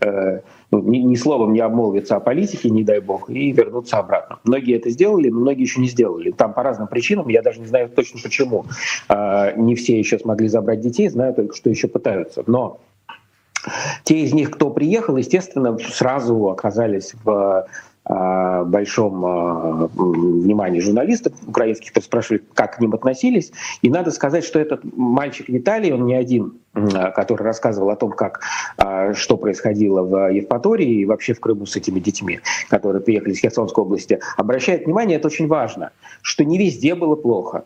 ну, 0.74 0.82
ни, 0.82 0.98
ни 0.98 1.16
словом 1.16 1.54
не 1.54 1.60
обмолвиться 1.60 2.16
о 2.16 2.20
политике, 2.20 2.72
не 2.72 2.84
дай 2.84 3.00
бог, 3.00 3.30
и 3.30 3.52
вернуться 3.52 3.98
обратно. 3.98 4.40
Многие 4.44 4.76
это 4.76 4.90
сделали, 4.90 5.30
но 5.30 5.40
многие 5.40 5.62
еще 5.62 5.80
не 5.80 5.88
сделали. 5.88 6.32
Там 6.32 6.54
по 6.54 6.64
разным 6.64 6.88
причинам, 6.88 7.28
я 7.28 7.44
даже 7.44 7.60
не 7.60 7.68
знаю 7.68 7.90
точно 7.90 8.20
почему. 8.24 8.66
А, 9.08 9.52
не 9.52 9.76
все 9.76 10.00
еще 10.00 10.18
смогли 10.18 10.48
забрать 10.48 10.82
детей, 10.82 11.10
знаю 11.10 11.33
только, 11.34 11.56
что 11.56 11.70
еще 11.70 11.88
пытаются. 11.88 12.44
Но 12.48 12.80
те 14.04 14.20
из 14.20 14.34
них, 14.34 14.52
кто 14.52 14.70
приехал, 14.70 15.18
естественно, 15.18 15.78
сразу 15.78 16.50
оказались 16.50 17.14
в 17.24 17.68
а, 18.06 18.66
большом 18.66 19.26
а, 19.26 19.90
внимании 19.94 20.82
журналистов 20.82 21.34
украинских, 21.48 21.90
которые 21.90 22.06
спрашивали, 22.06 22.44
как 22.54 22.76
к 22.76 22.80
ним 22.82 22.94
относились. 22.94 23.54
И 23.82 23.90
надо 23.90 24.12
сказать, 24.12 24.44
что 24.44 24.60
этот 24.60 24.82
мальчик 24.84 25.48
Виталий, 25.48 25.94
он 25.94 26.06
не 26.06 26.14
один, 26.14 26.60
который 26.74 27.44
рассказывал 27.44 27.92
о 27.92 27.96
том, 27.96 28.12
как, 28.12 28.42
а, 28.78 29.14
что 29.14 29.38
происходило 29.38 30.02
в 30.02 30.34
Евпатории 30.34 31.02
и 31.02 31.06
вообще 31.06 31.34
в 31.34 31.40
Крыму 31.40 31.66
с 31.66 31.78
этими 31.78 32.02
детьми, 32.02 32.42
которые 32.70 33.02
приехали 33.02 33.32
из 33.32 33.40
Херсонской 33.40 33.86
области, 33.86 34.20
обращает 34.36 34.86
внимание, 34.86 35.18
это 35.18 35.28
очень 35.28 35.48
важно, 35.48 35.92
что 36.22 36.44
не 36.44 36.58
везде 36.58 36.96
было 36.96 37.16
плохо. 37.16 37.64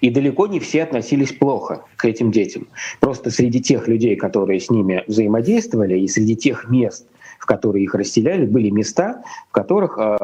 И 0.00 0.10
далеко 0.10 0.46
не 0.46 0.60
все 0.60 0.82
относились 0.82 1.32
плохо 1.32 1.84
к 1.96 2.04
этим 2.04 2.30
детям. 2.30 2.68
Просто 3.00 3.30
среди 3.30 3.60
тех 3.60 3.88
людей, 3.88 4.16
которые 4.16 4.60
с 4.60 4.70
ними 4.70 5.04
взаимодействовали, 5.06 5.98
и 5.98 6.08
среди 6.08 6.36
тех 6.36 6.68
мест, 6.68 7.06
в 7.38 7.46
которые 7.46 7.84
их 7.84 7.94
расселяли, 7.94 8.46
были 8.46 8.70
места, 8.70 9.22
в 9.48 9.52
которых 9.52 9.98
э, 9.98 10.16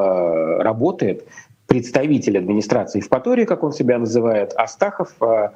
работает 0.63 1.27
представитель 1.67 2.39
администрации 2.39 3.01
в 3.01 3.09
Паторе, 3.09 3.45
как 3.45 3.63
он 3.63 3.73
себя 3.73 3.99
называет, 3.99 4.53
Астахов, 4.57 5.15
э, 5.21 5.51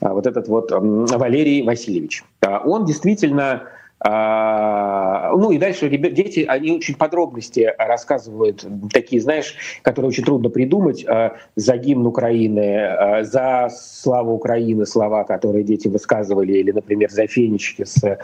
вот 0.00 0.26
этот 0.26 0.48
вот 0.48 0.70
э, 0.70 0.76
Валерий 0.78 1.62
Васильевич. 1.62 2.24
Он 2.64 2.84
действительно 2.84 3.52
а, 3.52 3.62
ну 4.04 5.50
и 5.50 5.58
дальше 5.58 5.88
дети, 5.88 6.44
они 6.46 6.72
очень 6.72 6.96
подробности 6.96 7.72
рассказывают, 7.78 8.66
такие, 8.92 9.22
знаешь, 9.22 9.54
которые 9.82 10.10
очень 10.10 10.24
трудно 10.24 10.50
придумать, 10.50 11.04
а, 11.06 11.36
за 11.56 11.76
гимн 11.76 12.06
Украины, 12.06 12.78
а, 12.78 13.24
за 13.24 13.68
славу 13.70 14.34
Украины, 14.34 14.84
слова, 14.84 15.24
которые 15.24 15.64
дети 15.64 15.88
высказывали, 15.88 16.52
или, 16.52 16.72
например, 16.72 17.10
за 17.10 17.26
фенечки 17.26 17.84
с 17.84 18.18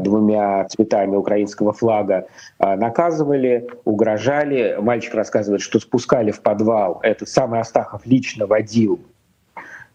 двумя 0.00 0.64
цветами 0.64 1.16
украинского 1.16 1.72
флага, 1.72 2.26
наказывали, 2.58 3.68
угрожали. 3.84 4.76
Мальчик 4.80 5.14
рассказывает, 5.14 5.60
что 5.60 5.78
спускали 5.80 6.30
в 6.30 6.40
подвал, 6.40 7.00
этот 7.02 7.28
самый 7.28 7.60
Астахов 7.60 8.06
лично 8.06 8.46
водил 8.46 9.00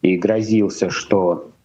и 0.02 0.18
грозился, 0.18 0.90
что 0.90 1.52
а, 1.58 1.59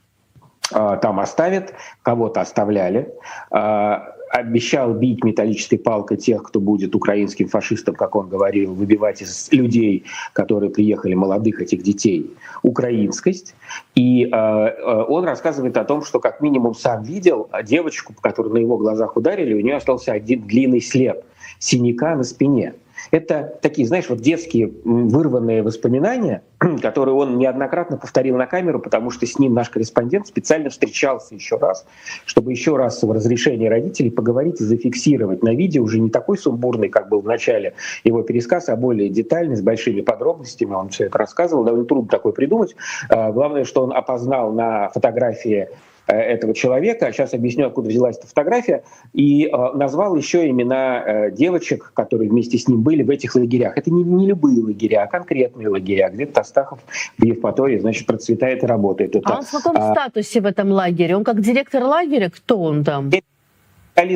там 0.71 1.21
оставят, 1.21 1.75
кого-то 2.03 2.41
оставляли. 2.41 3.13
А, 3.51 4.15
обещал 4.35 4.95
бить 4.95 5.23
металлической 5.23 5.77
палкой 5.77 6.17
тех, 6.17 6.43
кто 6.43 6.59
будет 6.59 6.97
украинским 6.97 7.47
фашистом, 7.49 7.95
как 7.95 8.17
он 8.17 8.29
говорил, 8.29 8.75
выбивать 8.75 9.23
из 9.23 9.49
людей, 9.53 10.05
которые 10.33 10.71
приехали, 10.71 11.15
молодых 11.15 11.61
этих 11.61 11.85
детей, 11.85 12.35
украинскость. 12.63 13.55
И 13.95 14.25
э, 14.25 15.05
он 15.09 15.25
рассказывает 15.25 15.77
о 15.77 15.85
том, 15.85 16.03
что 16.03 16.19
как 16.19 16.41
минимум 16.41 16.75
сам 16.75 17.05
видел 17.05 17.49
девочку, 17.63 18.13
которую 18.21 18.55
на 18.55 18.59
его 18.59 18.77
глазах 18.77 19.17
ударили, 19.17 19.55
у 19.55 19.61
нее 19.61 19.77
остался 19.77 20.13
один 20.13 20.43
длинный 20.43 20.81
след 20.81 21.25
синяка 21.61 22.17
на 22.17 22.25
спине. 22.25 22.75
Это 23.11 23.59
такие, 23.61 23.87
знаешь, 23.87 24.09
вот 24.09 24.21
детские 24.21 24.73
вырванные 24.85 25.63
воспоминания, 25.63 26.43
которые 26.83 27.15
он 27.15 27.39
неоднократно 27.39 27.97
повторил 27.97 28.37
на 28.37 28.47
камеру, 28.47 28.81
потому 28.81 29.11
что 29.11 29.27
с 29.27 29.39
ним 29.39 29.55
наш 29.55 29.71
корреспондент 29.71 30.27
специально 30.27 30.71
встречался 30.71 31.35
еще 31.35 31.57
раз, 31.57 31.87
чтобы 32.25 32.53
еще 32.53 32.77
раз 32.77 33.03
в 33.03 33.11
разрешении 33.11 33.69
родителей 33.69 34.11
поговорить 34.11 34.61
и 34.61 34.65
зафиксировать 34.65 35.43
на 35.43 35.55
видео 35.55 35.83
уже 35.83 35.99
не 35.99 36.11
такой 36.11 36.39
сумбурный, 36.39 36.89
как 36.89 37.09
был 37.09 37.21
в 37.21 37.27
начале 37.27 37.75
его 38.05 38.23
пересказ, 38.23 38.69
а 38.69 38.77
более 38.77 39.09
детальный, 39.09 39.57
с 39.57 39.63
большими 39.63 40.01
подробностями. 40.01 40.73
Он 40.73 40.89
все 40.89 41.07
это 41.07 41.19
рассказывал, 41.19 41.65
довольно 41.65 41.87
трудно 41.87 42.09
такое 42.09 42.33
придумать. 42.33 42.75
А, 43.09 43.33
главное, 43.33 43.65
что 43.65 43.83
он 43.83 43.93
опознал 43.93 44.53
на 44.53 44.89
фотографии 44.89 45.69
этого 46.13 46.55
человека. 46.55 47.11
Сейчас 47.13 47.35
объясню, 47.35 47.67
откуда 47.67 47.89
взялась 47.89 48.19
эта 48.19 48.27
фотография. 48.27 48.85
И 49.13 49.47
э, 49.47 49.73
назвал 49.75 50.17
еще 50.17 50.49
имена 50.49 51.03
э, 51.03 51.31
девочек, 51.31 51.93
которые 51.95 52.31
вместе 52.31 52.59
с 52.59 52.69
ним 52.69 52.83
были 52.83 53.03
в 53.03 53.11
этих 53.11 53.35
лагерях. 53.35 53.77
Это 53.79 53.91
не, 53.91 54.03
не 54.03 54.27
любые 54.27 54.63
лагеря, 54.63 55.05
а 55.05 55.07
конкретные 55.07 55.69
лагеря, 55.69 56.11
где 56.11 56.27
Тастахов 56.27 56.81
в 57.19 57.25
Евпатории, 57.25 57.79
значит, 57.79 58.07
процветает 58.07 58.63
и 58.63 58.67
работает. 58.67 59.17
Это, 59.17 59.29
а 59.29 59.39
он 59.39 59.45
в 59.45 59.51
каком 59.51 59.77
а... 59.77 59.93
статусе 59.93 60.41
в 60.41 60.47
этом 60.47 60.71
лагере? 60.71 61.17
Он 61.17 61.25
как 61.25 61.41
директор 61.41 61.83
лагеря? 61.83 62.31
Кто 62.31 62.61
он 62.61 62.85
там? 62.85 63.11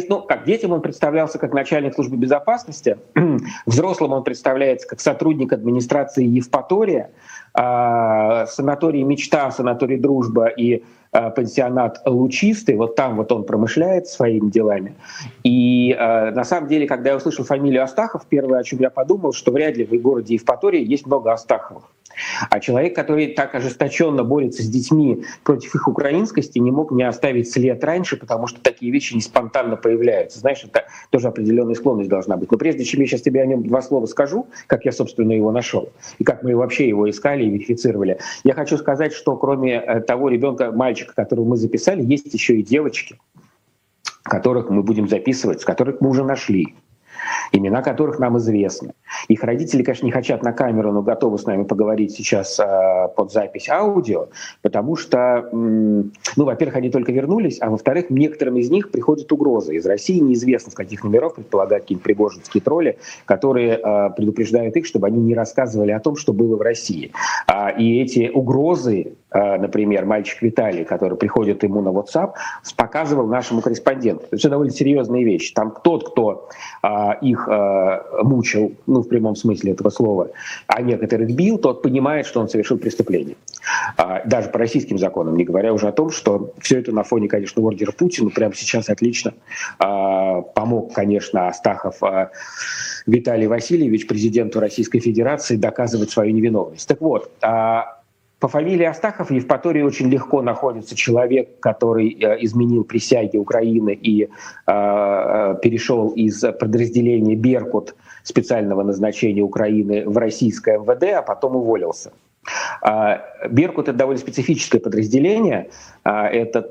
ну, 0.09 0.23
как 0.23 0.45
детям 0.45 0.73
он 0.73 0.83
представлялся 0.83 1.39
как 1.39 1.53
начальник 1.53 1.95
службы 1.95 2.17
безопасности, 2.17 2.99
взрослым 3.67 4.13
он 4.13 4.25
представляется 4.25 4.89
как 4.89 5.01
сотрудник 5.01 5.53
администрации 5.53 6.25
Евпатория, 6.25 7.13
а, 7.55 8.47
санаторий 8.47 9.03
«Мечта», 9.05 9.51
санаторий 9.53 9.97
«Дружба» 9.97 10.49
и 10.49 10.83
Э, 10.83 10.98
пансионат 11.11 12.03
лучистый, 12.07 12.77
вот 12.77 12.97
там 12.97 13.17
вот 13.17 13.33
он 13.33 13.45
промышляет 13.45 14.07
своими 14.07 14.51
делами. 14.51 14.95
И 15.43 15.93
э, 15.99 16.31
на 16.31 16.45
самом 16.45 16.69
деле, 16.69 16.87
когда 16.87 17.11
я 17.11 17.17
услышал 17.17 17.45
фамилию 17.45 17.83
Астахов, 17.83 18.27
первое, 18.29 18.61
о 18.61 18.65
чем 18.65 18.81
я 18.81 18.91
подумал, 18.91 19.33
что 19.33 19.53
вряд 19.53 19.77
ли 19.77 19.85
в 19.85 20.03
городе 20.03 20.35
Евпатории 20.35 20.85
есть 20.85 21.07
много 21.07 21.33
Астаховых. 21.33 21.85
А 22.51 22.61
человек, 22.61 22.95
который 22.95 23.29
так 23.29 23.55
ожесточенно 23.55 24.25
борется 24.25 24.63
с 24.63 24.69
детьми 24.69 25.25
против 25.45 25.75
их 25.75 25.89
украинскости, 25.89 26.59
не 26.59 26.71
мог 26.71 26.91
не 26.91 27.03
оставить 27.03 27.51
след 27.51 27.83
раньше, 27.85 28.17
потому 28.17 28.47
что 28.47 28.61
такие 28.61 28.93
вещи 28.93 29.15
не 29.15 29.21
спонтанно 29.21 29.77
появляются. 29.77 30.41
Знаешь, 30.41 30.65
это 30.65 30.85
тоже 31.11 31.29
определенная 31.29 31.75
склонность 31.75 32.11
должна 32.11 32.37
быть. 32.37 32.51
Но 32.51 32.59
прежде 32.59 32.85
чем 32.85 33.01
я 33.01 33.07
сейчас 33.07 33.23
тебе 33.23 33.43
о 33.43 33.47
нем 33.47 33.63
два 33.63 33.83
слова 33.83 34.07
скажу, 34.07 34.47
как 34.67 34.85
я, 34.85 34.93
собственно, 34.93 35.33
его 35.33 35.53
нашел, 35.53 35.91
и 36.19 36.25
как 36.25 36.43
мы 36.43 36.57
вообще 36.57 36.89
его 36.89 37.09
искали 37.09 37.45
и 37.45 37.51
верифицировали, 37.51 38.19
я 38.45 38.55
хочу 38.55 38.79
сказать, 38.79 39.13
что 39.13 39.37
кроме 39.37 39.75
э, 39.75 40.01
того 40.01 40.29
ребенка, 40.29 40.73
мальчика, 40.73 40.98
которого 41.07 41.45
мы 41.45 41.57
записали, 41.57 42.05
есть 42.05 42.33
еще 42.33 42.59
и 42.59 42.63
девочки, 42.63 43.19
которых 44.23 44.71
мы 44.71 44.83
будем 44.83 45.09
записывать, 45.09 45.65
которых 45.65 46.01
мы 46.01 46.11
уже 46.11 46.25
нашли 46.25 46.75
имена 47.53 47.83
которых 47.83 48.19
нам 48.19 48.39
известны. 48.39 48.93
Их 49.29 49.43
родители, 49.43 49.83
конечно, 49.83 50.07
не 50.07 50.13
хотят 50.13 50.43
на 50.43 50.53
камеру, 50.53 50.93
но 50.93 51.03
готовы 51.03 51.39
с 51.39 51.47
нами 51.47 51.65
поговорить 51.65 52.13
сейчас 52.13 52.59
э, 52.61 53.09
под 53.17 53.33
запись 53.33 53.69
аудио, 53.69 54.29
потому 54.63 54.97
что, 54.97 55.49
ну, 55.53 56.11
во-первых, 56.37 56.77
они 56.77 56.91
только 56.91 57.13
вернулись, 57.13 57.59
а 57.61 57.71
во-вторых, 57.71 58.11
некоторым 58.11 58.57
из 58.57 58.71
них 58.71 58.91
приходят 58.91 59.31
угрозы. 59.33 59.77
Из 59.77 59.87
России 59.87 60.19
неизвестно, 60.19 60.73
с 60.73 60.75
каких 60.75 61.05
номеров 61.05 61.35
предполагают 61.35 61.85
какие-нибудь 61.85 62.05
пригожинские 62.05 62.63
тролли, 62.63 62.99
которые 63.25 63.79
э, 63.79 64.11
предупреждают 64.17 64.77
их, 64.77 64.87
чтобы 64.87 65.07
они 65.07 65.21
не 65.21 65.35
рассказывали 65.35 65.91
о 65.93 66.01
том, 66.01 66.17
что 66.17 66.33
было 66.33 66.57
в 66.57 66.63
России. 66.63 67.13
А, 67.47 67.71
и 67.71 68.01
эти 68.01 68.31
угрозы 68.33 69.15
Э, 69.31 69.59
например, 69.59 70.07
мальчик 70.07 70.41
Виталий, 70.43 70.85
который 70.85 71.19
приходит 71.19 71.63
ему 71.63 71.83
на 71.83 71.91
WhatsApp, 71.91 72.33
показывал 72.77 73.27
нашему 73.27 73.61
корреспонденту. 73.61 74.25
Это 74.31 74.49
довольно 74.49 74.73
серьезные 74.73 75.25
вещи. 75.25 75.53
Там 75.53 75.75
тот, 75.83 76.11
кто 76.11 76.49
а, 76.83 77.13
их 77.21 77.47
а, 77.49 78.23
мучил, 78.23 78.75
ну, 78.87 78.98
в 79.03 79.09
прямом 79.09 79.37
смысле 79.37 79.73
этого 79.73 79.91
слова, 79.91 80.31
а 80.67 80.83
некоторых 80.83 81.31
бил, 81.35 81.59
тот 81.59 81.83
понимает, 81.83 82.27
что 82.27 82.41
он 82.41 82.49
совершил 82.49 82.79
преступление. 82.79 83.37
А, 83.97 84.23
даже 84.25 84.49
по 84.49 84.59
российским 84.59 84.99
законам, 84.99 85.37
не 85.37 85.45
говоря 85.45 85.73
уже 85.73 85.89
о 85.89 85.93
том, 85.93 86.11
что 86.11 86.53
все 86.61 86.79
это 86.79 86.93
на 86.93 87.03
фоне, 87.03 87.29
конечно, 87.29 87.63
ордера 87.63 87.93
Путина 87.93 88.31
прямо 88.31 88.55
сейчас 88.55 88.89
отлично 88.89 89.35
а, 89.79 90.43
помог, 90.43 90.93
конечно, 90.93 91.49
Астахов 91.49 92.03
а, 92.03 92.31
Виталий 93.07 93.47
Васильевич, 93.47 94.07
президенту 94.07 94.61
Российской 94.61 95.01
Федерации, 95.01 95.57
доказывать 95.57 96.11
свою 96.11 96.33
невиновность. 96.33 96.87
Так 96.87 97.01
вот, 97.01 97.31
по 98.41 98.47
фамилии 98.47 98.85
Астахов 98.85 99.31
в 99.31 99.33
Евпатории 99.33 99.83
очень 99.83 100.09
легко 100.09 100.43
находится 100.43 100.95
человек, 100.95 101.59
который 101.59 102.11
э, 102.11 102.45
изменил 102.45 102.85
присяги 102.85 103.37
Украины 103.37 103.99
и 104.01 104.25
э, 104.25 104.29
э, 104.67 105.57
перешел 105.61 106.11
из 106.11 106.41
подразделения 106.41 107.35
«Беркут» 107.35 107.97
специального 108.29 108.83
назначения 108.83 109.43
Украины 109.43 110.05
в 110.07 110.17
российское 110.19 110.79
МВД, 110.79 111.05
а 111.15 111.23
потом 111.23 111.57
уволился. 111.57 112.13
Э, 112.83 113.19
«Беркут»— 113.51 113.89
это 113.89 113.99
довольно 113.99 114.21
специфическое 114.21 114.81
подразделение. 114.81 115.71
Э, 116.05 116.27
это 116.27 116.71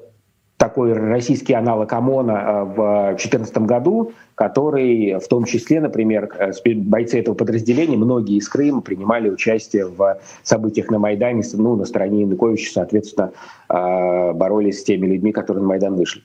такой 0.78 0.94
российский 0.94 1.54
аналог 1.54 1.92
ОМОНа 1.92 2.66
в 2.66 3.08
2014 3.08 3.58
году, 3.60 4.12
который 4.36 5.20
в 5.20 5.28
том 5.28 5.46
числе, 5.46 5.82
например, 5.82 6.30
бойцы 6.76 7.20
этого 7.20 7.34
подразделения, 7.34 7.98
многие 7.98 8.38
из 8.38 8.48
Крыма 8.48 8.82
принимали 8.82 9.32
участие 9.32 9.88
в 9.88 10.20
событиях 10.44 10.92
на 10.92 11.00
Майдане, 11.00 11.42
ну, 11.54 11.76
на 11.76 11.86
стороне 11.86 12.22
Януковича, 12.22 12.72
соответственно, 12.72 13.32
боролись 13.68 14.82
с 14.82 14.84
теми 14.84 15.08
людьми, 15.08 15.32
которые 15.32 15.64
на 15.64 15.70
Майдан 15.70 15.96
вышли. 15.96 16.22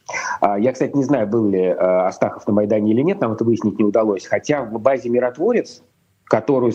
Я, 0.58 0.72
кстати, 0.72 0.94
не 0.94 1.04
знаю, 1.04 1.26
был 1.26 1.48
ли 1.48 1.68
Астахов 1.68 2.46
на 2.46 2.52
Майдане 2.52 2.92
или 2.92 3.00
нет, 3.00 3.22
нам 3.22 3.32
это 3.32 3.44
выяснить 3.44 3.78
не 3.78 3.86
удалось. 3.86 4.26
Хотя 4.26 4.64
в 4.64 4.78
базе 4.78 5.08
«Миротворец», 5.08 5.82
которую 6.32 6.72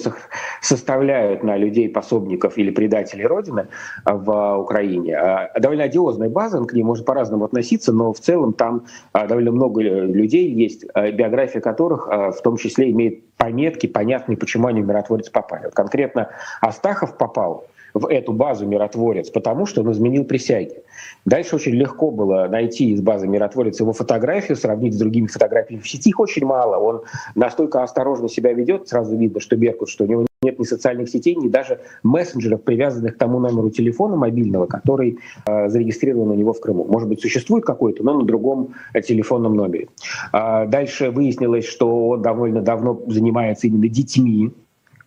составляют 0.61 1.41
на 1.41 1.57
людей 1.57 1.89
пособников 1.89 2.59
или 2.59 2.69
предателей 2.69 3.25
Родины 3.25 3.69
в 4.05 4.57
Украине. 4.59 5.17
А, 5.17 5.59
довольно 5.59 5.85
одиозная 5.85 6.29
база, 6.29 6.63
к 6.63 6.73
ней 6.73 6.83
можно 6.83 7.03
по-разному 7.03 7.45
относиться, 7.45 7.91
но 7.91 8.13
в 8.13 8.19
целом 8.19 8.53
там 8.53 8.85
а, 9.13 9.25
довольно 9.25 9.51
много 9.51 9.81
людей 9.81 10.51
есть, 10.51 10.85
а, 10.93 11.09
биография 11.11 11.59
которых 11.59 12.07
в 12.07 12.39
том 12.43 12.57
числе 12.57 12.91
имеет 12.91 13.23
пометки, 13.37 13.87
понятные, 13.87 14.37
почему 14.37 14.67
они 14.67 14.83
в 14.83 14.87
миротворец 14.87 15.31
попали. 15.31 15.71
Конкретно 15.73 16.29
Астахов 16.61 17.17
попал 17.17 17.65
в 17.99 18.07
эту 18.07 18.33
базу 18.33 18.65
миротворец, 18.65 19.29
потому 19.29 19.65
что 19.65 19.81
он 19.81 19.91
изменил 19.91 20.23
присяги. 20.25 20.83
Дальше 21.25 21.55
очень 21.55 21.73
легко 21.73 22.11
было 22.11 22.47
найти 22.49 22.91
из 22.91 23.01
базы 23.01 23.27
миротворец 23.27 23.79
его 23.79 23.93
фотографию, 23.93 24.55
сравнить 24.55 24.93
с 24.93 24.97
другими 24.97 25.27
фотографиями. 25.27 25.81
В 25.81 25.89
сети 25.89 26.09
их 26.09 26.19
очень 26.19 26.45
мало. 26.45 26.77
Он 26.77 27.01
настолько 27.35 27.83
осторожно 27.83 28.29
себя 28.29 28.53
ведет, 28.53 28.87
сразу 28.87 29.15
видно, 29.15 29.39
что 29.39 29.55
Беркут, 29.55 29.89
что 29.89 30.03
у 30.05 30.07
него 30.07 30.27
нет 30.43 30.59
ни 30.59 30.63
социальных 30.63 31.09
сетей, 31.09 31.35
ни 31.35 31.47
даже 31.47 31.79
мессенджеров, 32.03 32.61
привязанных 32.61 33.15
к 33.15 33.17
тому 33.17 33.39
номеру 33.39 33.69
телефона 33.71 34.15
мобильного, 34.15 34.67
который 34.67 35.17
э, 35.45 35.67
зарегистрирован 35.67 36.29
у 36.29 36.35
него 36.35 36.53
в 36.53 36.59
Крыму. 36.59 36.85
Может 36.85 37.09
быть, 37.09 37.21
существует 37.21 37.65
какой-то, 37.65 38.03
но 38.03 38.13
на 38.13 38.23
другом 38.23 38.75
э, 38.93 39.01
телефонном 39.01 39.55
номере. 39.55 39.87
А 40.31 40.65
дальше 40.65 41.09
выяснилось, 41.09 41.65
что 41.65 42.09
он 42.09 42.21
довольно 42.21 42.61
давно 42.61 43.01
занимается 43.07 43.67
именно 43.67 43.89
детьми, 43.89 44.53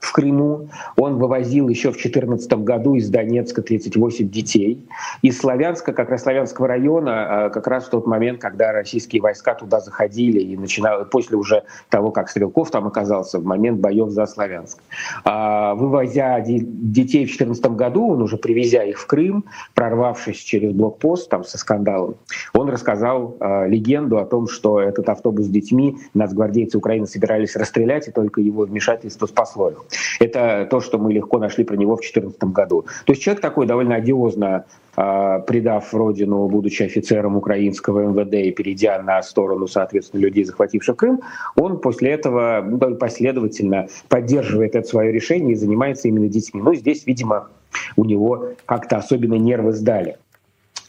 в 0.00 0.12
Крыму. 0.12 0.69
Он 0.97 1.19
вывозил 1.19 1.69
еще 1.69 1.90
в 1.90 1.95
2014 1.95 2.52
году 2.64 2.95
из 2.95 3.09
Донецка 3.11 3.62
38 3.62 4.28
детей. 4.28 4.85
Из 5.23 5.38
Славянска, 5.38 5.92
как 5.92 6.11
раз 6.11 6.23
Славянского 6.23 6.66
района, 6.69 7.47
а, 7.47 7.50
как 7.50 7.66
раз 7.66 7.87
в 7.87 7.90
тот 7.90 8.07
момент, 8.07 8.40
когда 8.40 8.73
российские 8.73 9.23
войска 9.23 9.54
туда 9.54 9.80
заходили 9.80 10.40
и 10.40 10.57
начинали, 10.57 11.04
после 11.04 11.37
уже 11.37 11.64
того, 11.90 12.11
как 12.11 12.28
Стрелков 12.28 12.71
там 12.71 12.87
оказался, 12.87 13.38
в 13.38 13.45
момент 13.45 13.80
боев 13.80 14.11
за 14.11 14.26
Славянск. 14.26 14.78
А, 15.25 15.75
вывозя 15.75 16.40
детей 16.40 17.25
в 17.25 17.28
2014 17.28 17.64
году, 17.76 18.09
он 18.09 18.23
уже 18.23 18.37
привезя 18.37 18.83
их 18.83 18.99
в 18.99 19.07
Крым, 19.07 19.45
прорвавшись 19.75 20.38
через 20.38 20.73
блокпост 20.73 21.28
там 21.28 21.45
со 21.45 21.59
скандалом, 21.59 22.16
он 22.54 22.69
рассказал 22.71 23.37
а, 23.40 23.66
легенду 23.66 24.19
о 24.19 24.25
том, 24.25 24.49
что 24.49 24.80
этот 24.80 25.09
автобус 25.09 25.47
с 25.47 25.49
детьми 25.49 25.99
нацгвардейцы 26.14 26.78
Украины 26.78 27.07
собирались 27.07 27.57
расстрелять, 27.57 28.09
и 28.09 28.11
только 28.11 28.40
его 28.40 28.64
вмешательство 28.64 29.26
спасло 29.26 29.71
их. 29.71 29.85
Это 30.18 30.66
то, 30.70 30.80
что 30.80 30.99
мы 30.99 31.12
легко 31.12 31.38
нашли 31.38 31.64
про 31.64 31.76
него 31.76 31.97
в 31.97 32.00
2014 32.00 32.42
году. 32.44 32.85
То 33.04 33.12
есть 33.12 33.23
человек 33.23 33.40
такой 33.40 33.66
довольно 33.66 33.97
одиозно 33.97 34.64
а, 34.97 35.38
предав 35.40 35.94
родину, 35.94 36.49
будучи 36.49 36.82
офицером 36.82 37.37
украинского 37.37 38.00
МВД 38.09 38.35
и 38.35 38.50
перейдя 38.50 39.00
на 39.02 39.23
сторону, 39.23 39.66
соответственно, 39.66 40.20
людей, 40.20 40.44
захвативших 40.44 40.97
Крым, 40.97 41.20
он 41.56 41.78
после 41.80 42.11
этого 42.11 42.64
ну, 42.66 42.78
последовательно 42.97 43.88
поддерживает 44.09 44.75
это 44.75 44.87
свое 44.87 45.12
решение 45.12 45.52
и 45.52 45.56
занимается 45.56 46.09
именно 46.09 46.28
детьми. 46.28 46.61
Но 46.61 46.75
здесь, 46.75 47.06
видимо, 47.06 47.49
у 47.97 48.04
него 48.04 48.50
как-то 48.66 48.97
особенно 48.97 49.35
нервы 49.35 49.73
сдали. 49.73 50.18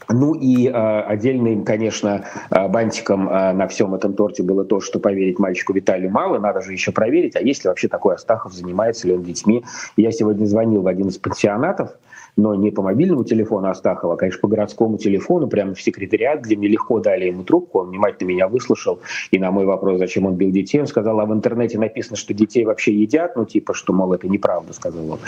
Ну 0.08 0.34
и 0.34 0.68
э, 0.68 0.70
отдельным, 0.72 1.64
конечно, 1.64 2.24
э, 2.50 2.68
бантиком 2.68 3.28
э, 3.28 3.52
на 3.52 3.68
всем 3.68 3.94
этом 3.94 4.14
торте 4.14 4.42
было 4.42 4.64
то, 4.64 4.80
что 4.80 4.98
поверить 4.98 5.38
мальчику 5.38 5.72
Виталию 5.72 6.10
мало, 6.10 6.38
надо 6.38 6.60
же 6.60 6.72
еще 6.72 6.92
проверить, 6.92 7.36
а 7.36 7.40
есть 7.40 7.64
ли 7.64 7.68
вообще 7.68 7.88
такой 7.88 8.14
Астахов, 8.14 8.52
занимается 8.52 9.06
ли 9.06 9.14
он 9.14 9.22
детьми. 9.22 9.64
Я 9.96 10.12
сегодня 10.12 10.46
звонил 10.46 10.82
в 10.82 10.86
один 10.86 11.08
из 11.08 11.18
пансионатов, 11.18 11.92
но 12.36 12.54
не 12.54 12.70
по 12.70 12.82
мобильному 12.82 13.24
телефону 13.24 13.68
Астахова, 13.68 14.14
а, 14.14 14.16
конечно, 14.16 14.40
по 14.40 14.48
городскому 14.48 14.98
телефону, 14.98 15.48
прямо 15.48 15.74
в 15.74 15.82
секретариат, 15.82 16.40
где 16.40 16.56
мне 16.56 16.68
легко 16.68 17.00
дали 17.00 17.26
ему 17.26 17.44
трубку, 17.44 17.80
он 17.80 17.90
внимательно 17.90 18.28
меня 18.28 18.48
выслушал, 18.48 19.00
и 19.30 19.38
на 19.38 19.50
мой 19.50 19.66
вопрос, 19.66 19.98
зачем 19.98 20.26
он 20.26 20.34
бил 20.34 20.50
детей, 20.50 20.80
он 20.80 20.86
сказал, 20.86 21.20
а 21.20 21.26
в 21.26 21.32
интернете 21.32 21.78
написано, 21.78 22.16
что 22.16 22.32
детей 22.32 22.64
вообще 22.64 22.92
едят, 22.94 23.36
ну 23.36 23.44
типа, 23.44 23.74
что, 23.74 23.92
мол, 23.92 24.12
это 24.14 24.28
неправда, 24.28 24.72
сказал 24.72 25.12
он. 25.12 25.18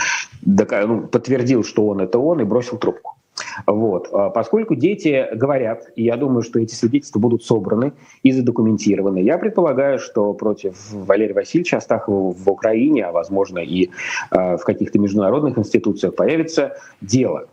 Ну, 0.42 1.06
подтвердил, 1.06 1.64
что 1.64 1.86
он 1.86 2.00
это 2.00 2.18
он, 2.18 2.40
и 2.40 2.44
бросил 2.44 2.78
трубку. 2.78 3.13
Вот. 3.66 4.08
А 4.12 4.30
поскольку 4.30 4.74
дети 4.74 5.28
говорят, 5.34 5.90
и 5.96 6.04
я 6.04 6.16
думаю, 6.16 6.42
что 6.42 6.58
эти 6.58 6.74
свидетельства 6.74 7.18
будут 7.18 7.44
собраны 7.44 7.92
и 8.22 8.32
задокументированы, 8.32 9.18
я 9.18 9.38
предполагаю, 9.38 9.98
что 9.98 10.32
против 10.34 10.74
Валерия 10.92 11.34
Васильевича 11.34 11.78
Астахова 11.78 12.32
в 12.32 12.48
Украине, 12.48 13.04
а 13.04 13.12
возможно 13.12 13.58
и 13.58 13.90
а, 14.30 14.56
в 14.56 14.64
каких-то 14.64 14.98
международных 14.98 15.58
институциях 15.58 16.14
появится 16.14 16.76
дело. 17.00 17.46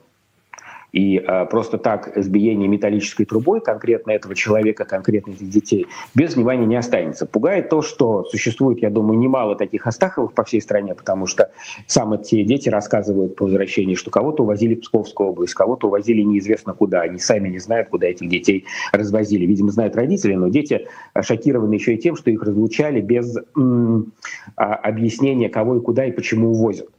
И 0.92 1.18
э, 1.18 1.46
просто 1.46 1.78
так 1.78 2.18
избиение 2.18 2.68
металлической 2.68 3.26
трубой 3.26 3.62
конкретно 3.62 4.12
этого 4.12 4.36
человека, 4.36 4.84
конкретно 4.84 5.32
этих 5.32 5.50
детей, 5.50 5.88
без 6.16 6.36
внимания 6.36 6.66
не 6.66 6.76
останется. 6.76 7.26
Пугает 7.26 7.70
то, 7.70 7.82
что 7.82 8.26
существует, 8.26 8.82
я 8.82 8.90
думаю, 8.90 9.18
немало 9.18 9.56
таких 9.56 9.88
Астаховых 9.88 10.34
по 10.34 10.44
всей 10.44 10.62
стране, 10.62 10.94
потому 10.94 11.28
что 11.28 11.52
сам 11.88 12.14
эти 12.14 12.44
дети 12.44 12.68
рассказывают 12.70 13.36
по 13.36 13.46
возвращении, 13.46 13.96
что 13.96 14.12
кого-то 14.12 14.44
увозили 14.44 14.76
в 14.76 14.82
Псковскую 14.82 15.30
область, 15.30 15.54
кого-то 15.54 15.88
увозили 15.88 16.22
неизвестно 16.22 16.74
куда. 16.74 17.02
Они 17.02 17.20
сами 17.20 17.48
не 17.50 17.60
знают, 17.60 17.90
куда 17.90 18.08
этих 18.08 18.28
детей 18.30 18.66
развозили. 18.92 19.46
Видимо, 19.46 19.72
знают 19.72 19.96
родители, 19.96 20.36
но 20.36 20.50
дети 20.50 20.88
шокированы 21.22 21.76
еще 21.76 21.96
и 21.96 21.98
тем, 21.98 22.16
что 22.16 22.32
их 22.32 22.44
разлучали 22.44 23.00
без 23.00 23.38
м- 23.56 24.12
а, 24.58 24.76
объяснения, 24.76 25.50
кого 25.50 25.78
и 25.78 25.80
куда 25.80 26.06
и 26.06 26.12
почему 26.12 26.52
увозят. 26.52 26.90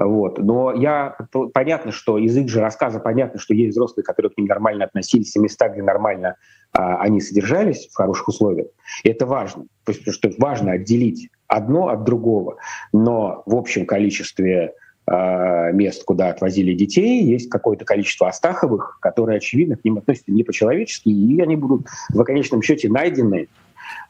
Вот. 0.00 0.38
Но 0.38 0.72
я, 0.72 1.14
понятно, 1.52 1.92
что 1.92 2.16
язык 2.16 2.48
же 2.48 2.60
рассказа, 2.60 3.00
понятно, 3.00 3.38
что 3.38 3.52
есть 3.52 3.72
взрослые, 3.72 4.02
которые 4.02 4.32
к 4.32 4.38
ним 4.38 4.46
нормально 4.46 4.86
относились, 4.86 5.36
и 5.36 5.38
места, 5.38 5.68
где 5.68 5.82
нормально 5.82 6.36
а, 6.72 6.96
они 7.02 7.20
содержались 7.20 7.86
в 7.86 7.94
хороших 7.94 8.28
условиях. 8.28 8.68
И 9.04 9.10
это 9.10 9.26
важно, 9.26 9.66
потому 9.84 10.12
что 10.12 10.30
важно 10.38 10.72
отделить 10.72 11.28
одно 11.46 11.88
от 11.88 12.04
другого. 12.04 12.56
Но 12.94 13.42
в 13.44 13.54
общем 13.54 13.84
количестве 13.84 14.72
а, 15.06 15.70
мест, 15.72 16.02
куда 16.04 16.30
отвозили 16.30 16.72
детей, 16.72 17.22
есть 17.22 17.50
какое-то 17.50 17.84
количество 17.84 18.28
Астаховых, 18.28 18.98
которые, 19.02 19.36
очевидно, 19.36 19.76
к 19.76 19.84
ним 19.84 19.98
относятся 19.98 20.32
не 20.32 20.44
по-человечески, 20.44 21.10
и 21.10 21.42
они 21.42 21.56
будут 21.56 21.86
в 22.08 22.24
конечном 22.24 22.62
счете 22.62 22.88
найдены 22.88 23.48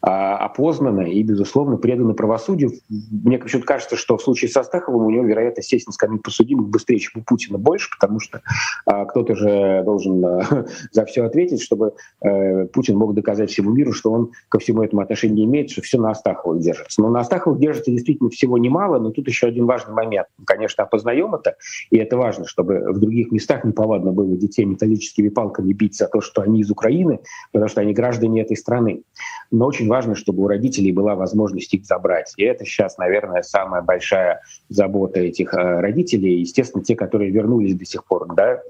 опознаны 0.03 1.13
и, 1.13 1.23
безусловно, 1.23 1.77
преданы 1.77 2.15
правосудию. 2.15 2.73
Мне 2.89 3.39
почему-то 3.39 3.67
кажется, 3.67 3.97
что 3.97 4.17
в 4.17 4.23
случае 4.23 4.51
со 4.51 4.61
Астаховым 4.61 5.07
у 5.07 5.11
него, 5.11 5.25
вероятно, 5.25 5.63
сесть 5.63 5.87
на 5.87 5.93
скамью 5.93 6.21
подсудимых 6.21 6.69
быстрее, 6.69 6.99
чем 6.99 7.21
у 7.21 7.25
Путина 7.25 7.59
больше, 7.59 7.91
потому 7.99 8.21
что 8.21 8.41
а, 8.87 9.05
кто-то 9.05 9.35
же 9.35 9.83
должен 9.85 10.25
а, 10.25 10.67
за 10.93 11.05
все 11.05 11.25
ответить, 11.25 11.63
чтобы 11.63 11.95
а, 12.21 12.67
Путин 12.67 12.97
мог 12.97 13.15
доказать 13.15 13.51
всему 13.51 13.73
миру, 13.73 13.93
что 13.93 14.13
он 14.13 14.31
ко 14.49 14.59
всему 14.59 14.83
этому 14.83 15.03
отношения 15.03 15.35
не 15.35 15.45
имеет, 15.45 15.71
что 15.71 15.83
все 15.83 15.99
на 15.99 16.11
Астаховых 16.11 16.61
держится. 16.61 17.03
Но 17.03 17.11
на 17.11 17.21
Астаховых 17.21 17.61
держится 17.61 17.91
действительно 17.91 18.31
всего 18.31 18.59
немало, 18.59 18.99
но 18.99 19.11
тут 19.11 19.29
еще 19.29 19.47
один 19.47 19.67
важный 19.67 19.95
момент. 19.95 20.29
Мы, 20.39 20.45
конечно, 20.45 20.85
опознаем 20.85 21.35
это, 21.35 21.57
и 21.91 21.99
это 21.99 22.17
важно, 22.17 22.47
чтобы 22.47 22.93
в 22.93 22.99
других 22.99 23.33
местах 23.33 23.65
неповадно 23.65 24.13
было 24.13 24.37
детей 24.37 24.65
металлическими 24.65 25.29
палками 25.29 25.73
бить 25.73 25.97
за 25.97 26.07
то, 26.07 26.21
что 26.21 26.43
они 26.43 26.61
из 26.61 26.71
Украины, 26.71 27.21
потому 27.53 27.69
что 27.69 27.81
они 27.81 27.93
граждане 27.93 28.43
этой 28.43 28.57
страны. 28.57 29.03
Но 29.51 29.70
очень 29.71 29.89
важно, 29.89 30.15
чтобы 30.15 30.43
у 30.43 30.49
родителей 30.49 30.93
была 30.93 31.15
возможность 31.15 31.73
их 31.73 31.85
забрать. 31.85 32.33
И 32.37 32.43
это 32.43 32.65
сейчас, 32.65 32.99
наверное, 32.99 33.43
самая 33.43 33.83
большая 33.83 34.41
забота 34.69 35.21
этих 35.21 35.55
э, 35.55 35.81
родителей. 35.81 36.41
Естественно, 36.41 36.85
те, 36.85 36.97
которые 36.97 37.31
вернулись 37.31 37.77
до 37.77 37.85
сих 37.85 38.05
пор, 38.05 38.35
да, 38.35 38.61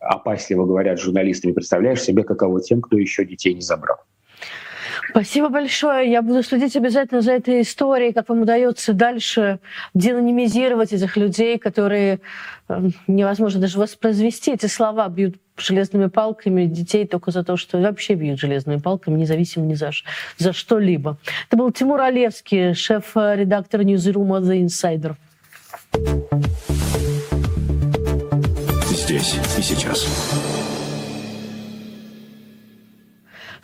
опасливо 0.00 0.66
говорят 0.66 1.00
журналистами, 1.00 1.52
представляешь 1.52 2.02
себе, 2.02 2.24
каково 2.24 2.60
тем, 2.60 2.82
кто 2.82 2.98
еще 2.98 3.24
детей 3.24 3.54
не 3.54 3.62
забрал. 3.62 3.96
Спасибо 5.10 5.48
большое. 5.48 6.10
Я 6.10 6.22
буду 6.22 6.42
следить 6.42 6.76
обязательно 6.76 7.20
за 7.20 7.32
этой 7.32 7.62
историей, 7.62 8.12
как 8.12 8.28
вам 8.28 8.42
удается 8.42 8.92
дальше 8.92 9.60
денонимизировать 9.94 10.92
этих 10.92 11.16
людей, 11.16 11.58
которые 11.58 12.20
э, 12.68 12.88
невозможно 13.06 13.60
даже 13.60 13.78
воспроизвести. 13.78 14.52
Эти 14.52 14.66
слова 14.66 15.08
бьют 15.08 15.36
железными 15.56 16.06
палками 16.06 16.64
детей 16.66 17.06
только 17.06 17.30
за 17.30 17.44
то, 17.44 17.56
что 17.56 17.78
вообще 17.78 18.14
бьют 18.14 18.40
железными 18.40 18.78
палками, 18.78 19.18
независимо 19.18 19.66
ни 19.66 19.74
за, 19.74 19.90
за 20.36 20.52
что-либо. 20.52 21.16
Это 21.48 21.56
был 21.56 21.70
Тимур 21.70 22.00
Олевский, 22.00 22.74
шеф-редактор 22.74 23.84
ньюзрума 23.84 24.38
The 24.38 24.64
Insider. 24.64 25.14
Здесь 28.90 29.36
и 29.58 29.62
сейчас. 29.62 30.63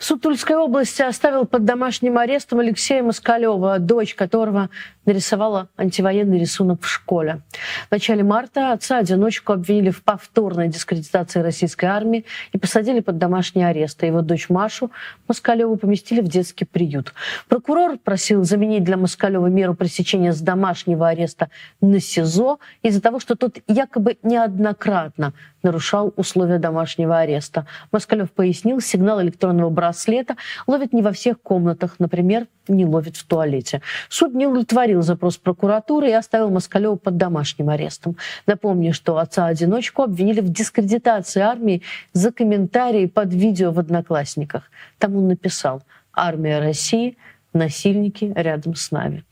Суд 0.01 0.23
Тульской 0.23 0.55
области 0.55 1.03
оставил 1.03 1.45
под 1.45 1.63
домашним 1.63 2.17
арестом 2.17 2.59
Алексея 2.59 3.03
Москалева, 3.03 3.77
дочь 3.77 4.15
которого 4.15 4.71
нарисовала 5.05 5.69
антивоенный 5.77 6.39
рисунок 6.39 6.81
в 6.81 6.87
школе. 6.87 7.41
В 7.87 7.91
начале 7.91 8.23
марта 8.23 8.71
отца-одиночку 8.73 9.53
обвинили 9.53 9.89
в 9.89 10.03
повторной 10.03 10.67
дискредитации 10.67 11.39
российской 11.39 11.85
армии 11.85 12.25
и 12.51 12.57
посадили 12.57 12.99
под 12.99 13.17
домашний 13.17 13.63
арест. 13.63 14.01
А 14.03 14.05
его 14.05 14.21
дочь 14.21 14.49
Машу 14.49 14.91
Москалеву 15.27 15.75
поместили 15.75 16.21
в 16.21 16.27
детский 16.27 16.65
приют. 16.65 17.13
Прокурор 17.47 17.97
просил 17.97 18.43
заменить 18.43 18.83
для 18.83 18.97
Москалева 18.97 19.47
меру 19.47 19.73
пресечения 19.73 20.33
с 20.33 20.41
домашнего 20.41 21.07
ареста 21.07 21.49
на 21.81 21.99
СИЗО 21.99 22.59
из-за 22.83 23.01
того, 23.01 23.19
что 23.19 23.35
тот 23.35 23.57
якобы 23.67 24.17
неоднократно 24.23 25.33
нарушал 25.63 26.13
условия 26.15 26.57
домашнего 26.57 27.19
ареста. 27.19 27.67
Москалев 27.91 28.31
пояснил, 28.31 28.81
сигнал 28.81 29.21
электронного 29.21 29.69
браслета 29.69 30.35
ловит 30.67 30.93
не 30.93 31.01
во 31.01 31.11
всех 31.11 31.41
комнатах, 31.41 31.95
например, 31.99 32.47
не 32.67 32.85
ловит 32.85 33.17
в 33.17 33.25
туалете. 33.25 33.81
Суд 34.09 34.33
не 34.33 34.47
удовлетворил 34.47 34.90
запрос 34.99 35.37
прокуратуры 35.37 36.09
и 36.09 36.13
оставил 36.13 36.49
Москалева 36.49 36.95
под 36.95 37.17
домашним 37.17 37.69
арестом. 37.69 38.17
Напомню, 38.45 38.93
что 38.93 39.17
отца-одиночку 39.17 40.03
обвинили 40.03 40.41
в 40.41 40.49
дискредитации 40.49 41.41
армии 41.41 41.81
за 42.13 42.31
комментарии 42.31 43.05
под 43.05 43.33
видео 43.33 43.71
в 43.71 43.79
«Одноклассниках». 43.79 44.63
Там 44.99 45.15
он 45.15 45.27
написал 45.27 45.83
«Армия 46.13 46.59
России, 46.59 47.17
насильники 47.53 48.33
рядом 48.35 48.75
с 48.75 48.91
нами». 48.91 49.23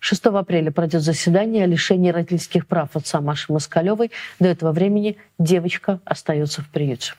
6 0.00 0.26
апреля 0.26 0.70
пройдет 0.70 1.02
заседание 1.02 1.64
о 1.64 1.66
лишении 1.66 2.10
родительских 2.10 2.66
прав 2.66 2.96
отца 2.96 3.20
Маши 3.20 3.52
Москалевой. 3.52 4.10
До 4.38 4.48
этого 4.48 4.72
времени 4.72 5.16
девочка 5.38 6.00
остается 6.04 6.62
в 6.62 6.68
приюте. 6.68 7.12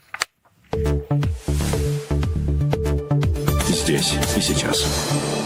Здесь 3.67 4.15
и 4.35 4.41
сейчас. 4.41 5.40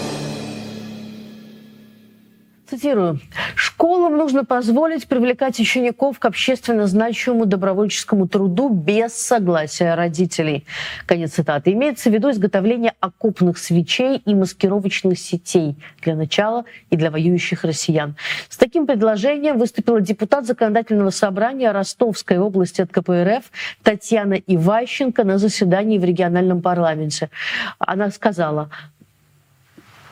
Цитирую. 2.68 3.20
«Школам 3.56 4.18
нужно 4.18 4.44
позволить 4.44 5.08
привлекать 5.08 5.60
учеников 5.60 6.18
к 6.18 6.26
общественно 6.26 6.88
значимому 6.88 7.46
добровольческому 7.46 8.28
труду 8.28 8.70
без 8.70 9.14
согласия 9.14 9.94
родителей». 9.94 10.66
Конец 11.06 11.34
цитаты. 11.34 11.74
Имеется 11.74 12.10
в 12.10 12.14
виду 12.14 12.32
изготовление 12.32 12.94
окопных 13.00 13.60
свечей 13.60 14.18
и 14.18 14.34
маскировочных 14.34 15.20
сетей 15.20 15.76
для 16.02 16.16
начала 16.16 16.66
и 16.90 16.96
для 16.96 17.12
воюющих 17.12 17.64
россиян. 17.64 18.16
С 18.50 18.58
таким 18.58 18.88
предложением 18.88 19.60
выступила 19.60 20.02
депутат 20.02 20.48
Законодательного 20.48 21.12
собрания 21.12 21.72
Ростовской 21.72 22.40
области 22.40 22.82
от 22.82 22.92
КПРФ 22.92 23.44
Татьяна 23.84 24.34
Иващенко 24.34 25.24
на 25.24 25.38
заседании 25.38 26.00
в 26.00 26.04
региональном 26.04 26.64
парламенте. 26.64 27.30
Она 27.78 28.10
сказала, 28.10 28.72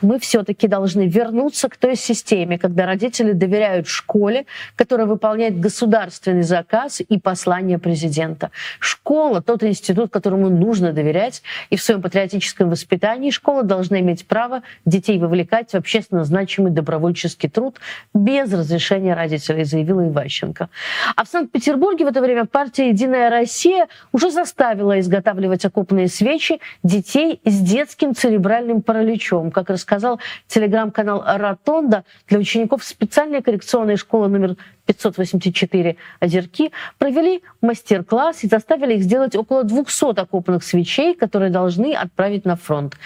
мы 0.03 0.19
все-таки 0.19 0.67
должны 0.67 1.07
вернуться 1.07 1.69
к 1.69 1.77
той 1.77 1.95
системе, 1.95 2.59
когда 2.59 2.85
родители 2.85 3.31
доверяют 3.31 3.87
школе, 3.87 4.45
которая 4.75 5.07
выполняет 5.07 5.59
государственный 5.59 6.43
заказ 6.43 7.01
и 7.01 7.19
послание 7.19 7.79
президента. 7.79 8.51
Школа– 8.79 9.41
тот 9.45 9.63
институт, 9.63 10.11
которому 10.11 10.49
нужно 10.49 10.93
доверять, 10.93 11.41
и 11.69 11.77
в 11.77 11.81
своем 11.81 12.01
патриотическом 12.01 12.69
воспитании 12.69 13.31
школа 13.31 13.63
должна 13.63 13.99
иметь 13.99 14.27
право 14.27 14.61
детей 14.85 15.17
вовлекать 15.17 15.71
в 15.71 15.75
общественно 15.75 16.23
значимый 16.23 16.71
добровольческий 16.71 17.49
труд 17.49 17.77
без 18.13 18.51
разрешения 18.53 19.15
родителей, 19.15 19.63
заявила 19.63 20.07
Иващенко. 20.07 20.69
А 21.15 21.23
в 21.23 21.27
Санкт-Петербурге 21.27 22.05
в 22.05 22.09
это 22.09 22.21
время 22.21 22.45
партия 22.45 22.89
«Единая 22.89 23.29
Россия» 23.29 23.87
уже 24.11 24.29
заставила 24.29 24.99
изготавливать 24.99 25.65
окопные 25.65 26.07
свечи 26.07 26.59
детей 26.83 27.39
с 27.45 27.59
детским 27.59 28.13
церебральным 28.13 28.81
параличом, 28.81 29.49
как 29.51 29.69
рассказал 29.69 29.92
рассказал 29.93 30.19
телеграм-канал 30.47 31.23
«Ротонда». 31.25 32.03
Для 32.27 32.39
учеников 32.39 32.83
специальной 32.83 33.41
коррекционной 33.41 33.97
школы 33.97 34.27
номер 34.27 34.55
584 34.85 35.95
озерки 36.19 36.71
провели 36.97 37.41
мастер-класс 37.61 38.43
и 38.43 38.47
заставили 38.47 38.95
их 38.95 39.03
сделать 39.03 39.35
около 39.35 39.63
200 39.63 40.19
окопных 40.19 40.63
свечей, 40.63 41.15
которые 41.15 41.51
должны 41.51 41.93
отправить 41.93 42.45
на 42.45 42.55
фронт. 42.55 42.97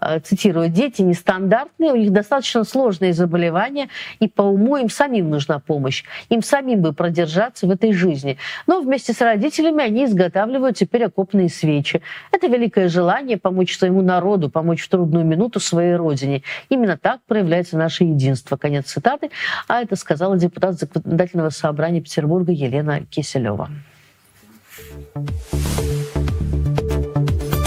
Э, 0.00 0.20
цитирую, 0.20 0.68
дети 0.68 1.02
нестандартные, 1.02 1.92
у 1.92 1.96
них 1.96 2.12
достаточно 2.12 2.64
сложные 2.64 3.12
заболевания, 3.12 3.88
и 4.20 4.28
по 4.28 4.42
уму 4.42 4.76
им 4.76 4.88
самим 4.88 5.30
нужна 5.30 5.58
помощь. 5.58 6.04
Им 6.28 6.42
самим 6.42 6.82
бы 6.82 6.92
продержаться 6.92 7.66
в 7.66 7.70
этой 7.70 7.92
жизни. 7.92 8.38
Но 8.66 8.80
вместе 8.80 9.12
с 9.12 9.20
родителями 9.20 9.82
они 9.82 10.04
изготавливают 10.04 10.76
теперь 10.76 11.04
окопные 11.04 11.48
свечи. 11.48 12.02
Это 12.30 12.46
великое 12.46 12.88
желание 12.88 13.38
помочь 13.38 13.76
своему 13.76 14.02
народу, 14.02 14.50
помочь 14.50 14.82
в 14.82 14.88
трудную 14.88 15.24
минуту 15.24 15.60
своей 15.60 15.96
родине. 15.96 16.42
Именно 16.68 16.96
так 16.96 17.20
проявляется 17.26 17.76
наше 17.76 18.04
единство. 18.04 18.56
Конец 18.56 18.86
цитаты. 18.86 19.30
А 19.66 19.82
это 19.82 19.96
сказала 19.96 20.36
депутат 20.36 20.78
законодательного 21.24 21.50
собрания 21.50 22.00
Петербурга 22.00 22.52
Елена 22.52 23.00
Киселева. 23.10 23.70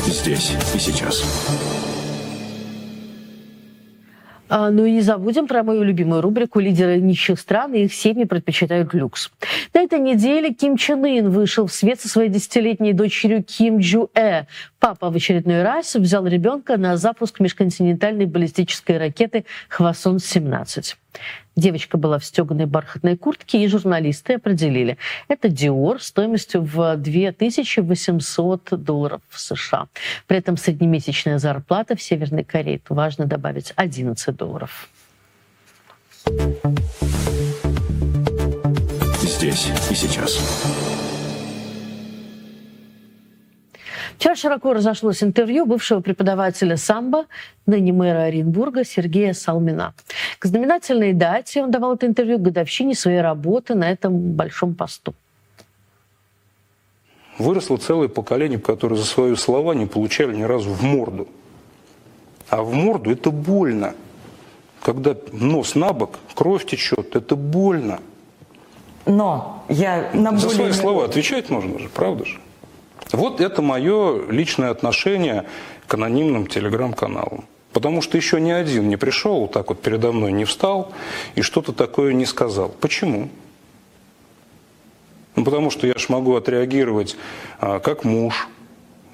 Здесь 0.06 0.54
и 0.76 0.80
сейчас. 0.80 1.24
А, 4.50 4.70
ну 4.70 4.86
и 4.86 4.91
не 4.91 5.02
забудем 5.02 5.46
про 5.48 5.62
мою 5.63 5.84
любимую 5.84 6.22
рубрику 6.22 6.60
«Лидеры 6.62 7.02
нищих 7.02 7.38
стран 7.39 7.74
и 7.74 7.84
их 7.84 7.93
семьи 7.93 8.24
предпочитают 8.24 8.93
люкс». 8.93 9.30
На 9.74 9.82
этой 9.82 10.00
неделе 10.00 10.54
Ким 10.54 10.78
Чен 10.78 11.04
Ын 11.04 11.30
вышел 11.30 11.67
в 11.67 11.74
свет 11.74 12.00
со 12.00 12.08
своей 12.08 12.30
десятилетней 12.30 12.93
дочерью 12.93 13.43
Ким 13.43 13.80
Джу 13.80 14.10
Э. 14.15 14.43
Папа 14.80 15.10
в 15.10 15.16
очередной 15.16 15.63
раз 15.63 15.96
взял 15.96 16.26
ребенка 16.28 16.78
на 16.78 16.98
запуск 16.98 17.40
межконтинентальной 17.40 18.26
баллистической 18.26 18.98
ракеты 18.98 19.46
«Хвасон-17». 19.70 20.96
Девочка 21.56 21.98
была 21.98 22.20
в 22.20 22.26
стеганой 22.26 22.68
бархатной 22.68 23.18
куртке, 23.18 23.63
и 23.63 23.68
журналисты 23.68 24.34
определили, 24.34 24.98
это 25.28 25.48
Dior 25.48 26.00
стоимостью 26.00 26.62
в 26.62 26.96
2800 26.96 28.84
долларов 28.84 29.22
в 29.30 29.40
США. 29.40 29.88
При 30.28 30.38
этом 30.38 30.58
среднемесячная 30.58 31.40
зарплата 31.40 31.96
в 31.96 32.02
Северной 32.02 32.44
Корее, 32.44 32.80
важно 32.88 33.26
добавить, 33.26 33.74
11 33.76 34.36
долларов. 34.36 34.90
Здесь 39.24 39.72
и 39.90 39.96
сейчас. 39.96 41.07
Вчера 44.17 44.36
широко 44.36 44.73
разошлось 44.73 45.21
интервью 45.21 45.67
бывшего 45.67 45.99
преподавателя 45.99 46.75
самбо, 46.75 47.25
ныне 47.67 47.93
мэра 47.93 48.23
Оренбурга 48.23 48.84
Сергея 48.84 49.34
Салмина. 49.34 49.93
К 50.39 50.45
знаменательной 50.45 51.13
дате 51.13 51.62
он 51.62 51.69
давал 51.69 51.93
это 51.93 52.08
интервью 52.08 52.39
к 52.39 52.41
годовщине 52.41 52.95
своей 52.95 53.21
работы 53.21 53.75
на 53.75 53.91
этом 53.91 54.17
большом 54.32 54.73
посту. 54.73 55.13
Выросло 57.38 57.77
целое 57.77 58.08
поколение, 58.08 58.58
которое 58.58 58.95
за 58.95 59.06
свои 59.06 59.36
слова 59.36 59.73
не 59.73 59.86
получали 59.86 60.36
ни 60.36 60.41
разу 60.41 60.71
в 60.71 60.82
морду. 60.82 61.27
А 62.49 62.63
в 62.63 62.73
морду 62.73 63.12
это 63.12 63.30
больно. 63.30 63.93
Когда 64.82 65.15
нос 65.32 65.75
на 65.75 65.93
бок, 65.93 66.17
кровь 66.34 66.65
течет, 66.65 67.15
это 67.15 67.36
больно. 67.36 67.99
Но 69.06 69.63
я 69.69 70.10
на 70.13 70.36
За 70.38 70.47
более... 70.47 70.49
свои 70.49 70.71
слова 70.71 71.06
отвечать 71.06 71.51
можно 71.51 71.77
же, 71.77 71.88
правда 71.89 72.25
же? 72.25 72.39
Вот 73.12 73.41
это 73.41 73.62
мое 73.62 74.30
личное 74.30 74.70
отношение 74.70 75.46
к 75.88 75.93
анонимным 75.93 76.48
телеграм-каналам. 76.48 77.46
Потому 77.74 78.02
что 78.02 78.17
еще 78.17 78.41
ни 78.41 78.52
один 78.52 78.89
не 78.89 78.98
пришел, 78.98 79.41
вот 79.41 79.52
так 79.52 79.70
вот 79.70 79.82
передо 79.82 80.12
мной 80.12 80.32
не 80.32 80.46
встал 80.46 80.93
и 81.36 81.41
что-то 81.41 81.74
такое 81.74 82.13
не 82.13 82.26
сказал. 82.26 82.70
Почему? 82.70 83.30
Ну, 85.36 85.43
потому 85.43 85.70
что 85.70 85.86
я 85.86 85.93
ж 85.93 86.10
могу 86.10 86.36
отреагировать 86.36 87.15
а, 87.60 87.80
как 87.80 88.04
муж, 88.04 88.48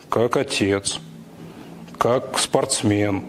как 0.10 0.38
отец, 0.38 1.00
как 1.98 2.40
спортсмен, 2.40 3.26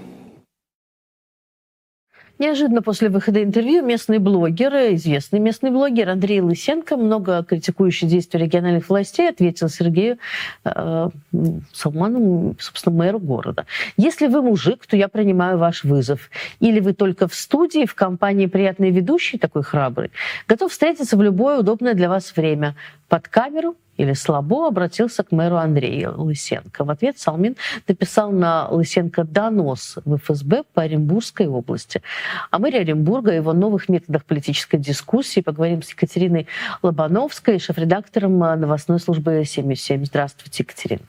Неожиданно 2.38 2.83
после 2.83 3.09
выхода 3.09 3.42
интервью 3.42 3.85
местный 3.85 4.18
блогер, 4.18 4.75
известный 4.94 5.38
местный 5.38 5.70
блогер 5.70 6.09
Андрей 6.09 6.40
Лысенко, 6.40 6.97
много 6.97 7.44
критикующий 7.44 8.09
действия 8.09 8.40
региональных 8.40 8.88
властей, 8.88 9.29
ответил 9.29 9.68
Сергею 9.68 10.18
э, 10.64 11.09
Салману, 11.73 12.57
собственно, 12.59 12.97
мэру 12.97 13.20
города. 13.20 13.66
Если 13.97 14.27
вы 14.27 14.42
мужик, 14.42 14.85
то 14.87 14.97
я 14.97 15.07
принимаю 15.07 15.59
ваш 15.59 15.85
вызов. 15.85 16.29
Или 16.59 16.81
вы 16.81 16.92
только 16.92 17.29
в 17.29 17.35
студии, 17.35 17.87
в 17.87 17.94
компании 17.94 18.47
приятной 18.47 18.90
ведущей, 18.90 19.38
такой 19.38 19.62
храбрый, 19.62 20.11
готов 20.49 20.73
встретиться 20.73 21.16
в 21.16 21.23
любое 21.23 21.59
удобное 21.59 21.94
для 21.94 22.09
вас 22.09 22.35
время. 22.35 22.75
Под 23.09 23.29
камеру 23.29 23.77
или 23.96 24.12
слабо 24.12 24.68
обратился 24.68 25.22
к 25.22 25.33
мэру 25.33 25.57
Андрею 25.57 26.14
Лысенко. 26.20 26.85
В 26.85 26.90
ответ 26.90 27.18
Салмин 27.18 27.57
написал 27.87 28.30
на 28.33 28.68
Лысенко 28.68 29.24
донос 29.24 29.98
в 30.04 30.16
ФСБ 30.16 30.64
по 30.74 30.83
Оренбургской 30.83 31.46
области. 31.46 32.02
О 32.50 32.59
мэре 32.59 32.80
Оренбурга 32.80 33.33
и 33.33 33.37
его 33.37 33.52
новых 33.52 33.88
методах 33.88 34.24
политической 34.24 34.78
дискуссии 34.78 35.40
поговорим 35.40 35.83
с 35.83 35.90
Екатериной 35.90 36.46
Лобановской, 36.83 37.59
шеф-редактором 37.59 38.38
новостной 38.38 39.00
службы 39.00 39.42
77. 39.44 40.04
Здравствуйте, 40.04 40.62
Екатерина. 40.62 41.02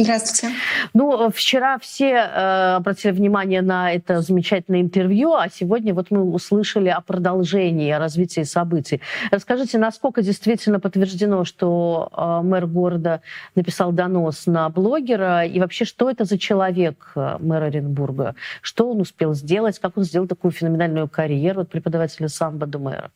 Здравствуйте. 0.00 0.54
Ну, 0.94 1.28
вчера 1.30 1.76
все 1.80 2.10
э, 2.12 2.74
обратили 2.76 3.10
внимание 3.10 3.62
на 3.62 3.92
это 3.92 4.20
замечательное 4.22 4.80
интервью, 4.80 5.32
а 5.34 5.48
сегодня 5.48 5.92
вот 5.92 6.12
мы 6.12 6.22
услышали 6.22 6.88
о 6.88 7.00
продолжении, 7.00 7.90
о 7.90 7.98
развитии 7.98 8.44
событий. 8.44 9.00
Расскажите, 9.32 9.76
насколько 9.76 10.22
действительно 10.22 10.78
подтверждено, 10.78 11.44
что 11.44 12.10
э, 12.16 12.46
мэр 12.46 12.66
города 12.68 13.22
написал 13.56 13.90
донос 13.90 14.46
на 14.46 14.68
блогера, 14.68 15.44
и 15.44 15.58
вообще, 15.58 15.84
что 15.84 16.08
это 16.08 16.24
за 16.24 16.38
человек, 16.38 17.10
э, 17.16 17.36
мэр 17.40 17.64
Оренбурга? 17.64 18.36
Что 18.62 18.88
он 18.92 19.00
успел 19.00 19.34
сделать, 19.34 19.80
как 19.80 19.98
он 19.98 20.04
сделал 20.04 20.28
такую 20.28 20.52
феноменальную 20.52 21.08
карьеру 21.08 21.62
от 21.62 21.70
преподавателя 21.70 22.28
самбо 22.28 22.66
до 22.66 22.78
мэра? 22.78 23.10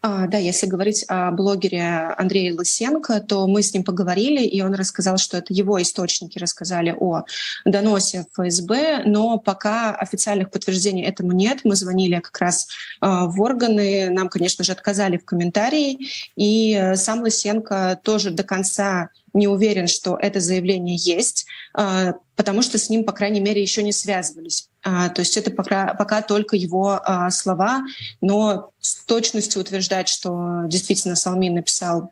А, 0.00 0.26
да, 0.26 0.38
если 0.38 0.66
говорить 0.66 1.04
о 1.08 1.30
блогере 1.30 2.14
Андрея 2.16 2.54
Лысенко, 2.54 3.20
то 3.20 3.46
мы 3.46 3.62
с 3.62 3.72
ним 3.72 3.84
поговорили, 3.84 4.44
и 4.44 4.60
он 4.62 4.74
рассказал, 4.74 5.18
что 5.18 5.36
это 5.36 5.52
его 5.52 5.80
источники 5.80 6.38
рассказали 6.38 6.94
о 6.98 7.24
доносе 7.64 8.26
ФСБ, 8.32 9.02
но 9.04 9.38
пока 9.38 9.94
официальных 9.94 10.50
подтверждений 10.50 11.04
этому 11.04 11.32
нет. 11.32 11.60
Мы 11.64 11.76
звонили 11.76 12.20
как 12.20 12.38
раз 12.38 12.68
а, 13.00 13.26
в 13.26 13.40
органы, 13.40 14.10
нам, 14.10 14.28
конечно 14.28 14.64
же, 14.64 14.72
отказали 14.72 15.16
в 15.16 15.24
комментарии, 15.24 16.08
и 16.36 16.74
э, 16.74 16.96
сам 16.96 17.20
Лысенко 17.20 18.00
тоже 18.02 18.30
до 18.30 18.42
конца 18.42 19.10
не 19.32 19.48
уверен, 19.48 19.86
что 19.86 20.16
это 20.20 20.40
заявление 20.40 20.96
есть, 20.96 21.46
а, 21.74 22.14
потому 22.36 22.62
что 22.62 22.78
с 22.78 22.90
ним, 22.90 23.04
по 23.04 23.12
крайней 23.12 23.40
мере, 23.40 23.62
еще 23.62 23.82
не 23.82 23.92
связывались. 23.92 24.67
А, 24.82 25.08
то 25.08 25.20
есть 25.20 25.36
это 25.36 25.50
пока, 25.50 25.94
пока 25.94 26.22
только 26.22 26.56
его 26.56 27.00
а, 27.02 27.30
слова, 27.30 27.82
но 28.20 28.70
с 28.80 29.04
точностью 29.04 29.60
утверждать, 29.60 30.08
что 30.08 30.62
действительно 30.66 31.16
Салмин 31.16 31.54
написал 31.54 32.10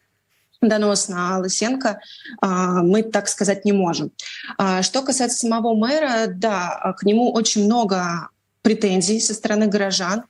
донос 0.62 1.08
на 1.08 1.38
Лысенко, 1.38 2.00
мы 2.40 3.02
так 3.02 3.28
сказать 3.28 3.66
не 3.66 3.72
можем. 3.72 4.10
Что 4.80 5.02
касается 5.02 5.38
самого 5.38 5.74
мэра, 5.74 6.28
да, 6.28 6.94
к 6.98 7.02
нему 7.02 7.30
очень 7.30 7.66
много 7.66 8.30
претензий 8.66 9.20
со 9.20 9.32
стороны 9.32 9.68
горожан. 9.68 10.24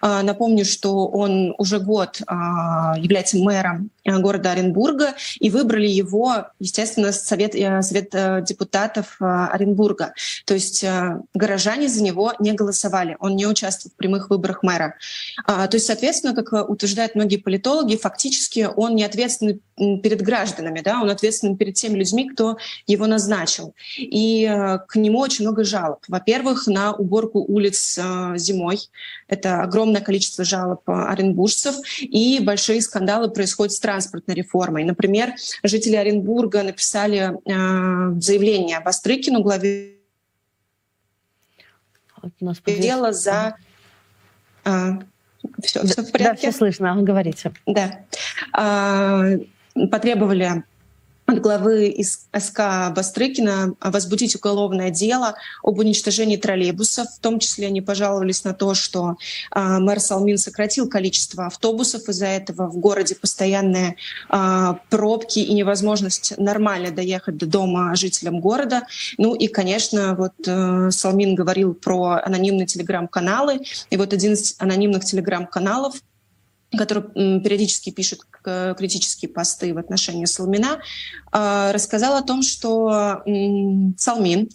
А, 0.00 0.22
напомню, 0.22 0.64
что 0.64 1.08
он 1.08 1.54
уже 1.58 1.78
год 1.78 2.22
а, 2.26 2.94
является 2.96 3.36
мэром 3.36 3.90
а, 4.01 4.01
города 4.04 4.52
Оренбурга, 4.52 5.14
и 5.38 5.50
выбрали 5.50 5.86
его, 5.86 6.46
естественно, 6.58 7.12
Совет, 7.12 7.54
э, 7.54 7.82
совет 7.82 8.14
э, 8.14 8.42
депутатов 8.46 9.16
Оренбурга. 9.20 10.14
То 10.44 10.54
есть 10.54 10.82
э, 10.84 11.20
горожане 11.34 11.88
за 11.88 12.02
него 12.02 12.32
не 12.38 12.52
голосовали, 12.52 13.16
он 13.20 13.36
не 13.36 13.46
участвовал 13.46 13.92
в 13.92 13.96
прямых 13.96 14.30
выборах 14.30 14.62
мэра. 14.62 14.94
То 15.46 15.70
есть, 15.72 15.86
соответственно, 15.86 16.34
как 16.34 16.68
утверждают 16.68 17.14
многие 17.14 17.36
политологи, 17.36 17.96
фактически 17.96 18.68
он 18.74 18.94
не 18.94 19.04
ответственный 19.04 19.60
перед 19.76 20.22
гражданами, 20.22 20.80
да, 20.80 21.00
он 21.00 21.10
ответственен 21.10 21.56
перед 21.56 21.74
теми 21.74 21.98
людьми, 21.98 22.28
кто 22.28 22.58
его 22.86 23.06
назначил. 23.06 23.74
И 23.98 24.46
к 24.88 24.96
нему 24.96 25.18
очень 25.18 25.44
много 25.44 25.64
жалоб. 25.64 26.00
Во-первых, 26.08 26.66
на 26.66 26.92
уборку 26.92 27.44
улиц 27.46 27.98
э, 27.98 28.34
зимой. 28.36 28.80
Это 29.28 29.62
огромное 29.62 30.00
количество 30.00 30.44
жалоб 30.44 30.82
оренбуржцев. 30.86 31.76
И 32.00 32.40
большие 32.40 32.80
скандалы 32.80 33.30
происходят 33.30 33.72
с 33.72 33.80
транспортной 33.92 34.36
реформой. 34.36 34.84
Например, 34.84 35.34
жители 35.62 35.96
Оренбурга 35.96 36.62
написали 36.62 37.32
э, 37.44 38.20
заявление 38.20 38.78
об 38.78 38.88
Острыкину, 38.88 39.42
главе 39.42 39.96
дело 42.64 43.12
за... 43.12 43.56
А, 44.64 45.00
все, 45.60 45.84
все 45.84 46.02
в 46.02 46.12
порядке? 46.12 46.24
Да, 46.24 46.50
все 46.50 46.52
слышно, 46.52 46.94
говорите. 47.02 47.52
Да. 47.66 48.04
А, 48.52 49.24
потребовали 49.90 50.62
от 51.32 51.40
главы 51.40 51.96
СК 52.02 52.60
Бастрыкина 52.94 53.74
возбудить 53.80 54.36
уголовное 54.36 54.90
дело 54.90 55.34
об 55.62 55.78
уничтожении 55.78 56.36
троллейбусов. 56.36 57.08
В 57.08 57.18
том 57.20 57.38
числе 57.38 57.66
они 57.66 57.80
пожаловались 57.80 58.44
на 58.44 58.54
то, 58.54 58.74
что 58.74 59.16
э, 59.54 59.60
мэр 59.78 60.00
Салмин 60.00 60.38
сократил 60.38 60.88
количество 60.88 61.46
автобусов. 61.46 62.08
Из-за 62.08 62.26
этого 62.26 62.68
в 62.68 62.76
городе 62.78 63.14
постоянные 63.14 63.96
э, 64.30 64.74
пробки 64.90 65.40
и 65.40 65.52
невозможность 65.54 66.34
нормально 66.38 66.90
доехать 66.90 67.36
до 67.36 67.46
дома 67.46 67.94
жителям 67.96 68.40
города. 68.40 68.82
Ну 69.18 69.34
и, 69.34 69.48
конечно, 69.48 70.14
вот 70.14 70.34
э, 70.46 70.90
Салмин 70.90 71.34
говорил 71.34 71.74
про 71.74 72.20
анонимные 72.24 72.66
телеграм-каналы. 72.66 73.60
И 73.90 73.96
вот 73.96 74.12
один 74.12 74.34
из 74.34 74.56
анонимных 74.58 75.04
телеграм-каналов 75.04 75.96
который 76.76 77.02
периодически 77.40 77.90
пишет 77.90 78.20
критические 78.42 79.30
посты 79.30 79.74
в 79.74 79.78
отношении 79.78 80.24
Салмина, 80.24 80.80
а, 81.30 81.72
рассказал 81.72 82.16
о 82.16 82.22
том, 82.22 82.42
что 82.42 83.22
Салмин 83.98 84.48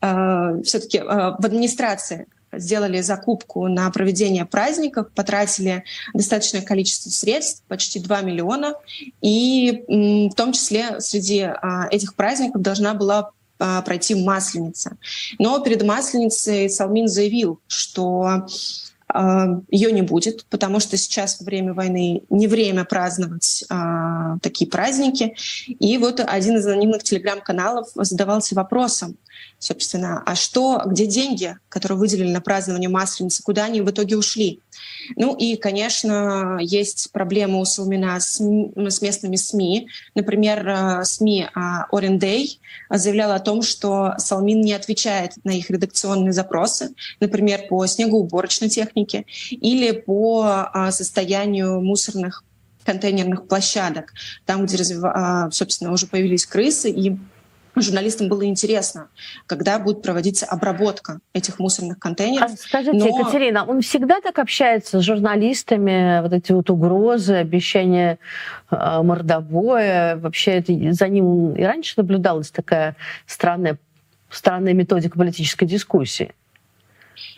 а, 0.00 0.60
все-таки 0.62 0.98
а, 0.98 1.36
в 1.38 1.44
администрации 1.44 2.26
сделали 2.52 3.00
закупку 3.00 3.66
на 3.68 3.88
проведение 3.90 4.44
праздников, 4.44 5.10
потратили 5.14 5.84
достаточное 6.12 6.60
количество 6.60 7.08
средств, 7.08 7.62
почти 7.66 7.98
2 7.98 8.20
миллиона, 8.20 8.74
и 9.22 9.84
в 9.88 10.34
том 10.34 10.52
числе 10.52 11.00
среди 11.00 11.48
этих 11.90 12.14
праздников 12.14 12.60
должна 12.60 12.92
была 12.92 13.30
пройти 13.56 14.14
Масленица. 14.14 14.98
Но 15.38 15.60
перед 15.60 15.82
Масленицей 15.82 16.68
Салмин 16.68 17.08
заявил, 17.08 17.60
что 17.68 18.22
а, 18.22 18.46
ее 19.70 19.92
не 19.92 20.02
будет, 20.02 20.46
потому 20.46 20.80
что 20.80 20.96
сейчас 20.96 21.38
во 21.40 21.44
время 21.44 21.74
войны 21.74 22.22
не 22.30 22.46
время 22.46 22.84
праздновать 22.84 23.64
а, 23.68 24.38
такие 24.40 24.70
праздники. 24.70 25.36
И 25.66 25.98
вот 25.98 26.20
один 26.20 26.56
из 26.56 26.66
анонимных 26.66 27.02
телеграм-каналов 27.02 27.88
задавался 27.94 28.54
вопросом, 28.54 29.16
собственно, 29.58 30.22
а 30.24 30.34
что, 30.34 30.82
где 30.86 31.06
деньги, 31.06 31.56
которые 31.68 31.98
выделили 31.98 32.30
на 32.30 32.40
празднование 32.40 32.88
Масленицы, 32.88 33.42
куда 33.42 33.64
они 33.64 33.80
в 33.80 33.90
итоге 33.90 34.16
ушли? 34.16 34.60
Ну 35.16 35.34
и, 35.34 35.56
конечно, 35.56 36.58
есть 36.60 37.10
проблемы 37.12 37.60
у 37.60 37.64
Салмина 37.64 38.20
с, 38.20 38.40
с 38.40 39.02
местными 39.02 39.36
СМИ. 39.36 39.88
Например, 40.14 40.66
э, 40.68 41.04
СМИ 41.04 41.48
Oren 41.92 42.18
Day 42.18 42.58
заявляла 42.90 43.36
о 43.36 43.40
том, 43.40 43.62
что 43.62 44.14
Салмин 44.18 44.60
не 44.60 44.72
отвечает 44.72 45.32
на 45.44 45.50
их 45.50 45.70
редакционные 45.70 46.32
запросы, 46.32 46.94
например, 47.20 47.66
по 47.68 47.86
снегоуборочной 47.86 48.68
технике 48.68 49.24
или 49.50 49.92
по 49.92 50.68
а, 50.72 50.90
состоянию 50.92 51.80
мусорных 51.80 52.44
контейнерных 52.84 53.46
площадок, 53.46 54.12
там, 54.44 54.66
где, 54.66 54.82
а, 55.04 55.50
собственно, 55.50 55.92
уже 55.92 56.06
появились 56.06 56.46
крысы, 56.46 56.90
и 56.90 57.16
журналистам 57.80 58.28
было 58.28 58.44
интересно, 58.44 59.08
когда 59.46 59.78
будет 59.78 60.02
проводиться 60.02 60.46
обработка 60.46 61.20
этих 61.32 61.58
мусорных 61.58 61.98
контейнеров. 61.98 62.50
А 62.52 62.56
скажите, 62.56 62.98
Но... 62.98 63.06
Екатерина, 63.06 63.64
он 63.64 63.80
всегда 63.80 64.20
так 64.20 64.38
общается 64.38 65.00
с 65.00 65.02
журналистами, 65.02 66.20
вот 66.20 66.32
эти 66.32 66.52
вот 66.52 66.68
угрозы, 66.70 67.34
обещания 67.34 68.18
э, 68.70 69.02
мордобоя, 69.02 70.16
вообще 70.16 70.52
это, 70.52 70.72
за 70.92 71.08
ним 71.08 71.54
и 71.54 71.62
раньше 71.62 71.94
наблюдалась 71.96 72.50
такая 72.50 72.96
странная, 73.26 73.78
странная 74.28 74.74
методика 74.74 75.16
политической 75.16 75.64
дискуссии? 75.64 76.34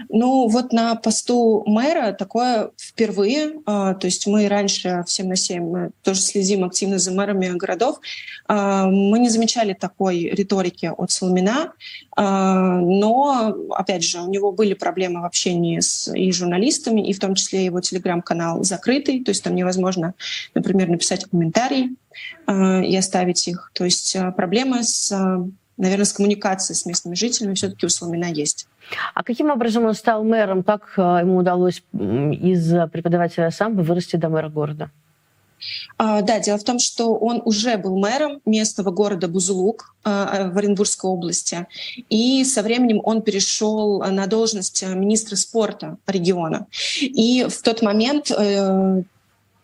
Ну, 0.09 0.49
вот 0.49 0.73
на 0.73 0.95
посту 0.95 1.63
мэра 1.67 2.13
такое 2.13 2.71
впервые. 2.81 3.55
А, 3.67 3.95
то 3.95 4.07
есть 4.07 4.27
мы 4.27 4.49
раньше 4.49 5.03
в 5.07 5.11
7 5.11 5.27
на 5.27 5.37
7 5.37 5.63
мы 5.63 5.91
тоже 6.03 6.21
следим 6.21 6.65
активно 6.65 6.99
за 6.99 7.13
мэрами 7.13 7.49
городов. 7.57 8.01
А, 8.47 8.87
мы 8.87 9.19
не 9.19 9.29
замечали 9.29 9.73
такой 9.73 10.21
риторики 10.21 10.91
от 10.97 11.11
Соломина, 11.11 11.73
а, 12.17 12.81
но, 12.81 13.55
опять 13.71 14.05
же, 14.05 14.21
у 14.21 14.29
него 14.29 14.53
были 14.53 14.75
проблемы 14.75 15.21
в 15.21 15.25
общении 15.25 15.81
с 15.81 16.13
и 16.15 16.33
журналистами, 16.33 17.01
и 17.01 17.13
в 17.13 17.19
том 17.19 17.35
числе 17.35 17.65
его 17.65 17.81
телеграм-канал 17.81 18.63
закрытый, 18.65 19.23
то 19.25 19.31
есть 19.31 19.43
там 19.43 19.55
невозможно, 19.55 20.15
например, 20.55 20.89
написать 20.89 21.25
комментарий 21.25 21.97
и 22.49 22.97
оставить 22.97 23.49
их. 23.49 23.73
То 23.75 23.85
есть 23.85 24.17
проблемы 24.37 24.85
с 24.85 25.13
наверное, 25.77 26.05
с 26.05 26.13
коммуникацией 26.13 26.77
с 26.77 26.87
местными 26.87 27.15
жителями 27.15 27.55
все-таки 27.55 27.87
у 27.87 27.89
Соломина 27.89 28.27
есть. 28.27 28.67
А 29.15 29.23
каким 29.23 29.51
образом 29.51 29.85
он 29.85 29.95
стал 29.95 30.25
мэром? 30.25 30.63
Как 30.63 30.95
э, 30.97 31.01
ему 31.01 31.39
удалось 31.39 31.83
из 31.93 32.73
преподавателя 32.91 33.51
самбо 33.51 33.83
вырасти 33.83 34.17
до 34.17 34.29
мэра 34.29 34.49
города? 34.49 34.91
А, 35.97 36.23
да, 36.23 36.41
дело 36.41 36.59
в 36.59 36.65
том, 36.65 36.79
что 36.79 37.15
он 37.15 37.41
уже 37.45 37.77
был 37.77 37.97
мэром 37.99 38.41
местного 38.45 38.91
города 38.91 39.29
Бузулук 39.29 39.95
а, 40.05 40.51
в 40.51 40.59
Оренбургской 40.59 41.11
области, 41.11 41.67
и 42.11 42.45
со 42.45 42.63
временем 42.63 43.01
он 43.05 43.23
перешел 43.23 44.01
на 44.01 44.27
должность 44.27 44.83
министра 44.83 45.37
спорта 45.37 45.97
региона. 46.07 46.67
И 47.01 47.47
в 47.49 47.63
тот 47.63 47.83
момент 47.83 48.31
э, 48.31 49.03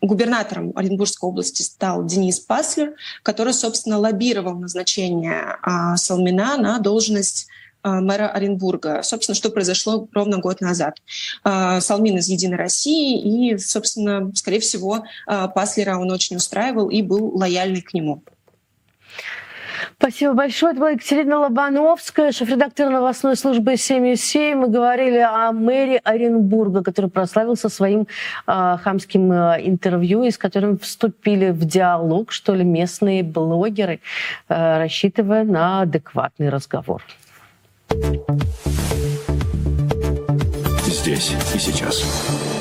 губернатором 0.00 0.72
Оренбургской 0.74 1.28
области 1.28 1.62
стал 1.62 2.04
Денис 2.04 2.40
Паслер, 2.40 2.94
который, 3.22 3.52
собственно, 3.52 3.98
лоббировал 3.98 4.54
назначение 4.54 5.58
а, 5.62 5.96
Салмина 5.96 6.56
на 6.56 6.78
должность 6.78 7.48
а, 7.82 8.00
мэра 8.00 8.28
Оренбурга. 8.28 9.02
Собственно, 9.02 9.34
что 9.34 9.50
произошло 9.50 10.08
ровно 10.12 10.38
год 10.38 10.60
назад. 10.60 10.98
А, 11.44 11.80
Салмин 11.80 12.18
из 12.18 12.28
«Единой 12.28 12.56
России», 12.56 13.52
и, 13.52 13.58
собственно, 13.58 14.32
скорее 14.34 14.60
всего, 14.60 15.04
Паслера 15.26 15.96
он 15.98 16.10
очень 16.10 16.36
устраивал 16.36 16.88
и 16.88 17.02
был 17.02 17.36
лояльный 17.36 17.82
к 17.82 17.94
нему. 17.94 18.22
Спасибо. 19.98 20.34
Большое. 20.34 20.72
Это 20.72 20.80
была 20.80 20.90
Екатерина 20.90 21.38
Лобановская, 21.38 22.32
шеф-редактор 22.32 22.90
новостной 22.90 23.36
службы 23.36 23.76
77. 23.76 24.58
Мы 24.58 24.68
говорили 24.68 25.18
о 25.18 25.52
мэре 25.52 26.00
Оренбурга, 26.04 26.82
который 26.82 27.10
прославился 27.10 27.68
своим 27.68 28.06
э, 28.46 28.76
хамским 28.82 29.32
э, 29.32 29.60
интервью, 29.62 30.24
и 30.24 30.30
с 30.30 30.38
которым 30.38 30.78
вступили 30.78 31.50
в 31.50 31.64
диалог, 31.64 32.32
что 32.32 32.54
ли, 32.54 32.64
местные 32.64 33.22
блогеры, 33.22 34.00
э, 34.48 34.78
рассчитывая 34.78 35.44
на 35.44 35.82
адекватный 35.82 36.48
разговор. 36.48 37.02
Здесь 40.86 41.34
и 41.54 41.58
сейчас. 41.58 42.60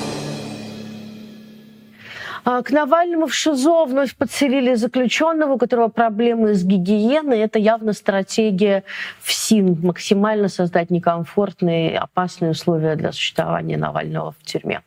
А, 2.43 2.61
к 2.61 2.71
Навальному 2.71 3.27
в 3.27 3.33
ШИЗО 3.33 3.85
вновь 3.85 4.15
подселили 4.15 4.75
заключенного, 4.75 5.53
у 5.53 5.57
которого 5.57 5.89
проблемы 5.89 6.53
с 6.53 6.63
гигиеной. 6.63 7.39
Это 7.39 7.59
явно 7.59 7.93
стратегия 7.93 8.83
ФСИН– 9.21 9.79
максимально 9.83 10.47
создать 10.47 10.89
некомфортные, 10.89 11.97
опасные 11.97 12.51
условия 12.51 12.95
для 12.95 13.11
существования 13.11 13.77
Навального 13.77 14.33
в 14.39 14.45
тюрьме. 14.45 14.81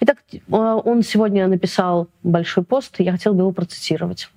Итак, 0.00 0.18
а, 0.50 0.76
он 0.76 1.02
сегодня 1.02 1.46
написал 1.46 2.08
большой 2.22 2.64
пост, 2.64 2.96
я 2.98 3.12
хотел 3.12 3.34
бы 3.34 3.40
его 3.40 3.52
процитировать. 3.52 4.28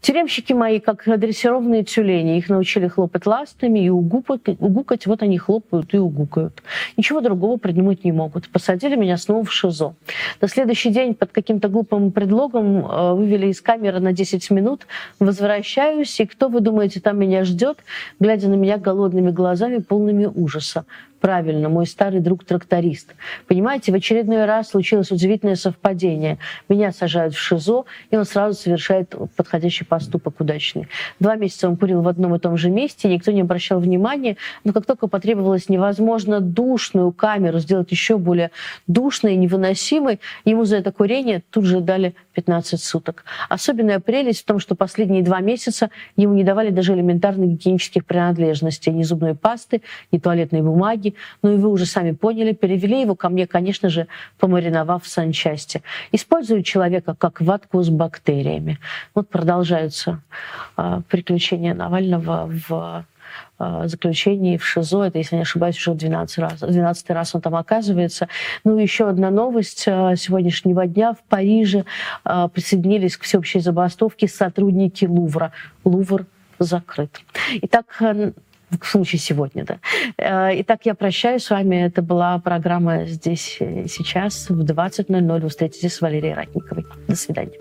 «Тюремщики 0.00 0.52
мои, 0.52 0.80
как 0.80 1.04
дрессированные 1.06 1.84
тюлени, 1.84 2.38
их 2.38 2.48
научили 2.48 2.88
хлопать 2.88 3.26
ластами 3.26 3.80
и 3.80 3.88
угукать, 3.88 5.06
вот 5.06 5.22
они 5.22 5.38
хлопают 5.38 5.94
и 5.94 5.98
угукают. 5.98 6.62
Ничего 6.96 7.20
другого 7.20 7.56
придумать 7.56 8.04
не 8.04 8.12
могут. 8.12 8.48
Посадили 8.48 8.96
меня 8.96 9.16
снова 9.16 9.44
в 9.44 9.52
ШИЗО. 9.52 9.94
На 10.40 10.48
следующий 10.48 10.90
день 10.90 11.14
под 11.14 11.32
каким-то 11.32 11.68
глупым 11.68 12.12
предлогом 12.20 12.84
э, 12.84 13.14
вывели 13.14 13.46
из 13.46 13.62
камеры 13.62 13.98
на 13.98 14.12
10 14.12 14.50
минут. 14.50 14.86
Возвращаюсь, 15.20 16.20
и 16.20 16.26
кто, 16.26 16.48
вы 16.48 16.60
думаете, 16.60 17.00
там 17.00 17.18
меня 17.18 17.44
ждет, 17.44 17.78
глядя 18.20 18.48
на 18.48 18.56
меня 18.56 18.76
голодными 18.76 19.30
глазами, 19.30 19.78
полными 19.78 20.26
ужаса? 20.26 20.84
Правильно, 21.20 21.68
мой 21.68 21.86
старый 21.86 22.20
друг-тракторист. 22.20 23.14
Понимаете, 23.46 23.92
в 23.92 23.94
очередной 23.94 24.44
раз 24.44 24.70
случилось 24.70 25.10
удивительное 25.10 25.56
совпадение. 25.56 26.38
Меня 26.68 26.92
сажают 26.92 27.34
в 27.34 27.38
ШИЗО, 27.38 27.84
и 28.10 28.16
он 28.16 28.24
сразу 28.24 28.58
совершает 28.58 29.14
подходящий 29.36 29.84
поступок 29.84 30.40
удачный. 30.40 30.88
Два 31.18 31.36
месяца 31.36 31.68
он 31.68 31.76
курил 31.76 32.02
в 32.02 32.08
одном 32.08 32.34
и 32.34 32.38
том 32.38 32.56
же 32.56 32.70
месте, 32.70 33.08
никто 33.08 33.30
не 33.32 33.42
обращал 33.42 33.80
внимания, 33.80 34.36
но 34.64 34.72
как 34.72 34.86
только 34.86 35.06
потребовалось 35.06 35.68
невозможно 35.68 36.40
душную 36.40 37.12
камеру 37.12 37.58
сделать 37.58 37.90
еще 37.90 38.18
более 38.18 38.50
душной 38.86 39.34
и 39.34 39.36
невыносимой, 39.36 40.20
ему 40.44 40.64
за 40.64 40.76
это 40.76 40.92
курение 40.92 41.42
тут 41.50 41.64
же 41.64 41.80
дали 41.80 42.14
15 42.34 42.82
суток. 42.82 43.24
Особенная 43.48 44.00
прелесть 44.00 44.42
в 44.42 44.44
том, 44.44 44.58
что 44.58 44.74
последние 44.74 45.22
два 45.22 45.40
месяца 45.40 45.90
ему 46.16 46.34
не 46.34 46.44
давали 46.44 46.70
даже 46.70 46.94
элементарных 46.94 47.50
гигиенических 47.50 48.04
принадлежностей, 48.04 48.92
ни 48.92 49.02
зубной 49.02 49.34
пасты, 49.34 49.82
ни 50.12 50.18
туалетной 50.18 50.62
бумаги, 50.62 51.09
ну 51.42 51.54
и 51.54 51.56
вы 51.56 51.68
уже 51.68 51.86
сами 51.86 52.12
поняли, 52.12 52.52
перевели 52.52 53.02
его 53.02 53.14
ко 53.14 53.28
мне, 53.28 53.46
конечно 53.46 53.88
же, 53.88 54.06
помариновав 54.38 55.04
в 55.04 55.08
санчасти. 55.08 55.82
Используют 56.12 56.66
человека 56.66 57.14
как 57.18 57.40
ватку 57.40 57.82
с 57.82 57.88
бактериями. 57.88 58.78
Вот 59.14 59.28
продолжаются 59.28 60.22
э, 60.76 61.02
приключения 61.08 61.74
Навального 61.74 62.50
в 62.68 63.04
заключении 63.84 64.56
в 64.56 64.66
ШИЗО. 64.66 65.04
Это, 65.04 65.18
если 65.18 65.36
не 65.36 65.42
ошибаюсь, 65.42 65.76
уже 65.76 65.94
12 65.94 66.38
раз. 66.38 66.60
12 66.60 67.10
раз 67.10 67.34
он 67.34 67.42
там 67.42 67.54
оказывается. 67.54 68.28
Ну 68.64 68.78
и 68.78 68.82
еще 68.82 69.08
одна 69.08 69.30
новость 69.30 69.80
сегодняшнего 69.80 70.86
дня. 70.86 71.12
В 71.12 71.22
Париже 71.28 71.84
присоединились 72.24 73.16
к 73.16 73.22
всеобщей 73.22 73.60
забастовке 73.60 74.28
сотрудники 74.28 75.04
Лувра. 75.04 75.52
Лувр 75.84 76.26
закрыт. 76.58 77.20
Итак, 77.62 78.02
в 78.80 78.86
случае 78.86 79.18
сегодня, 79.18 79.64
да. 79.64 79.78
Э, 80.16 80.60
итак, 80.60 80.80
я 80.84 80.94
прощаюсь 80.94 81.44
с 81.44 81.50
вами. 81.50 81.76
Это 81.76 82.02
была 82.02 82.38
программа 82.38 83.06
«Здесь 83.06 83.58
сейчас» 83.88 84.48
в 84.48 84.64
20.00. 84.64 85.40
Вы 85.40 85.48
встретитесь 85.48 85.94
с 85.94 86.00
Валерией 86.00 86.34
Ратниковой. 86.34 86.86
До 87.08 87.16
свидания. 87.16 87.58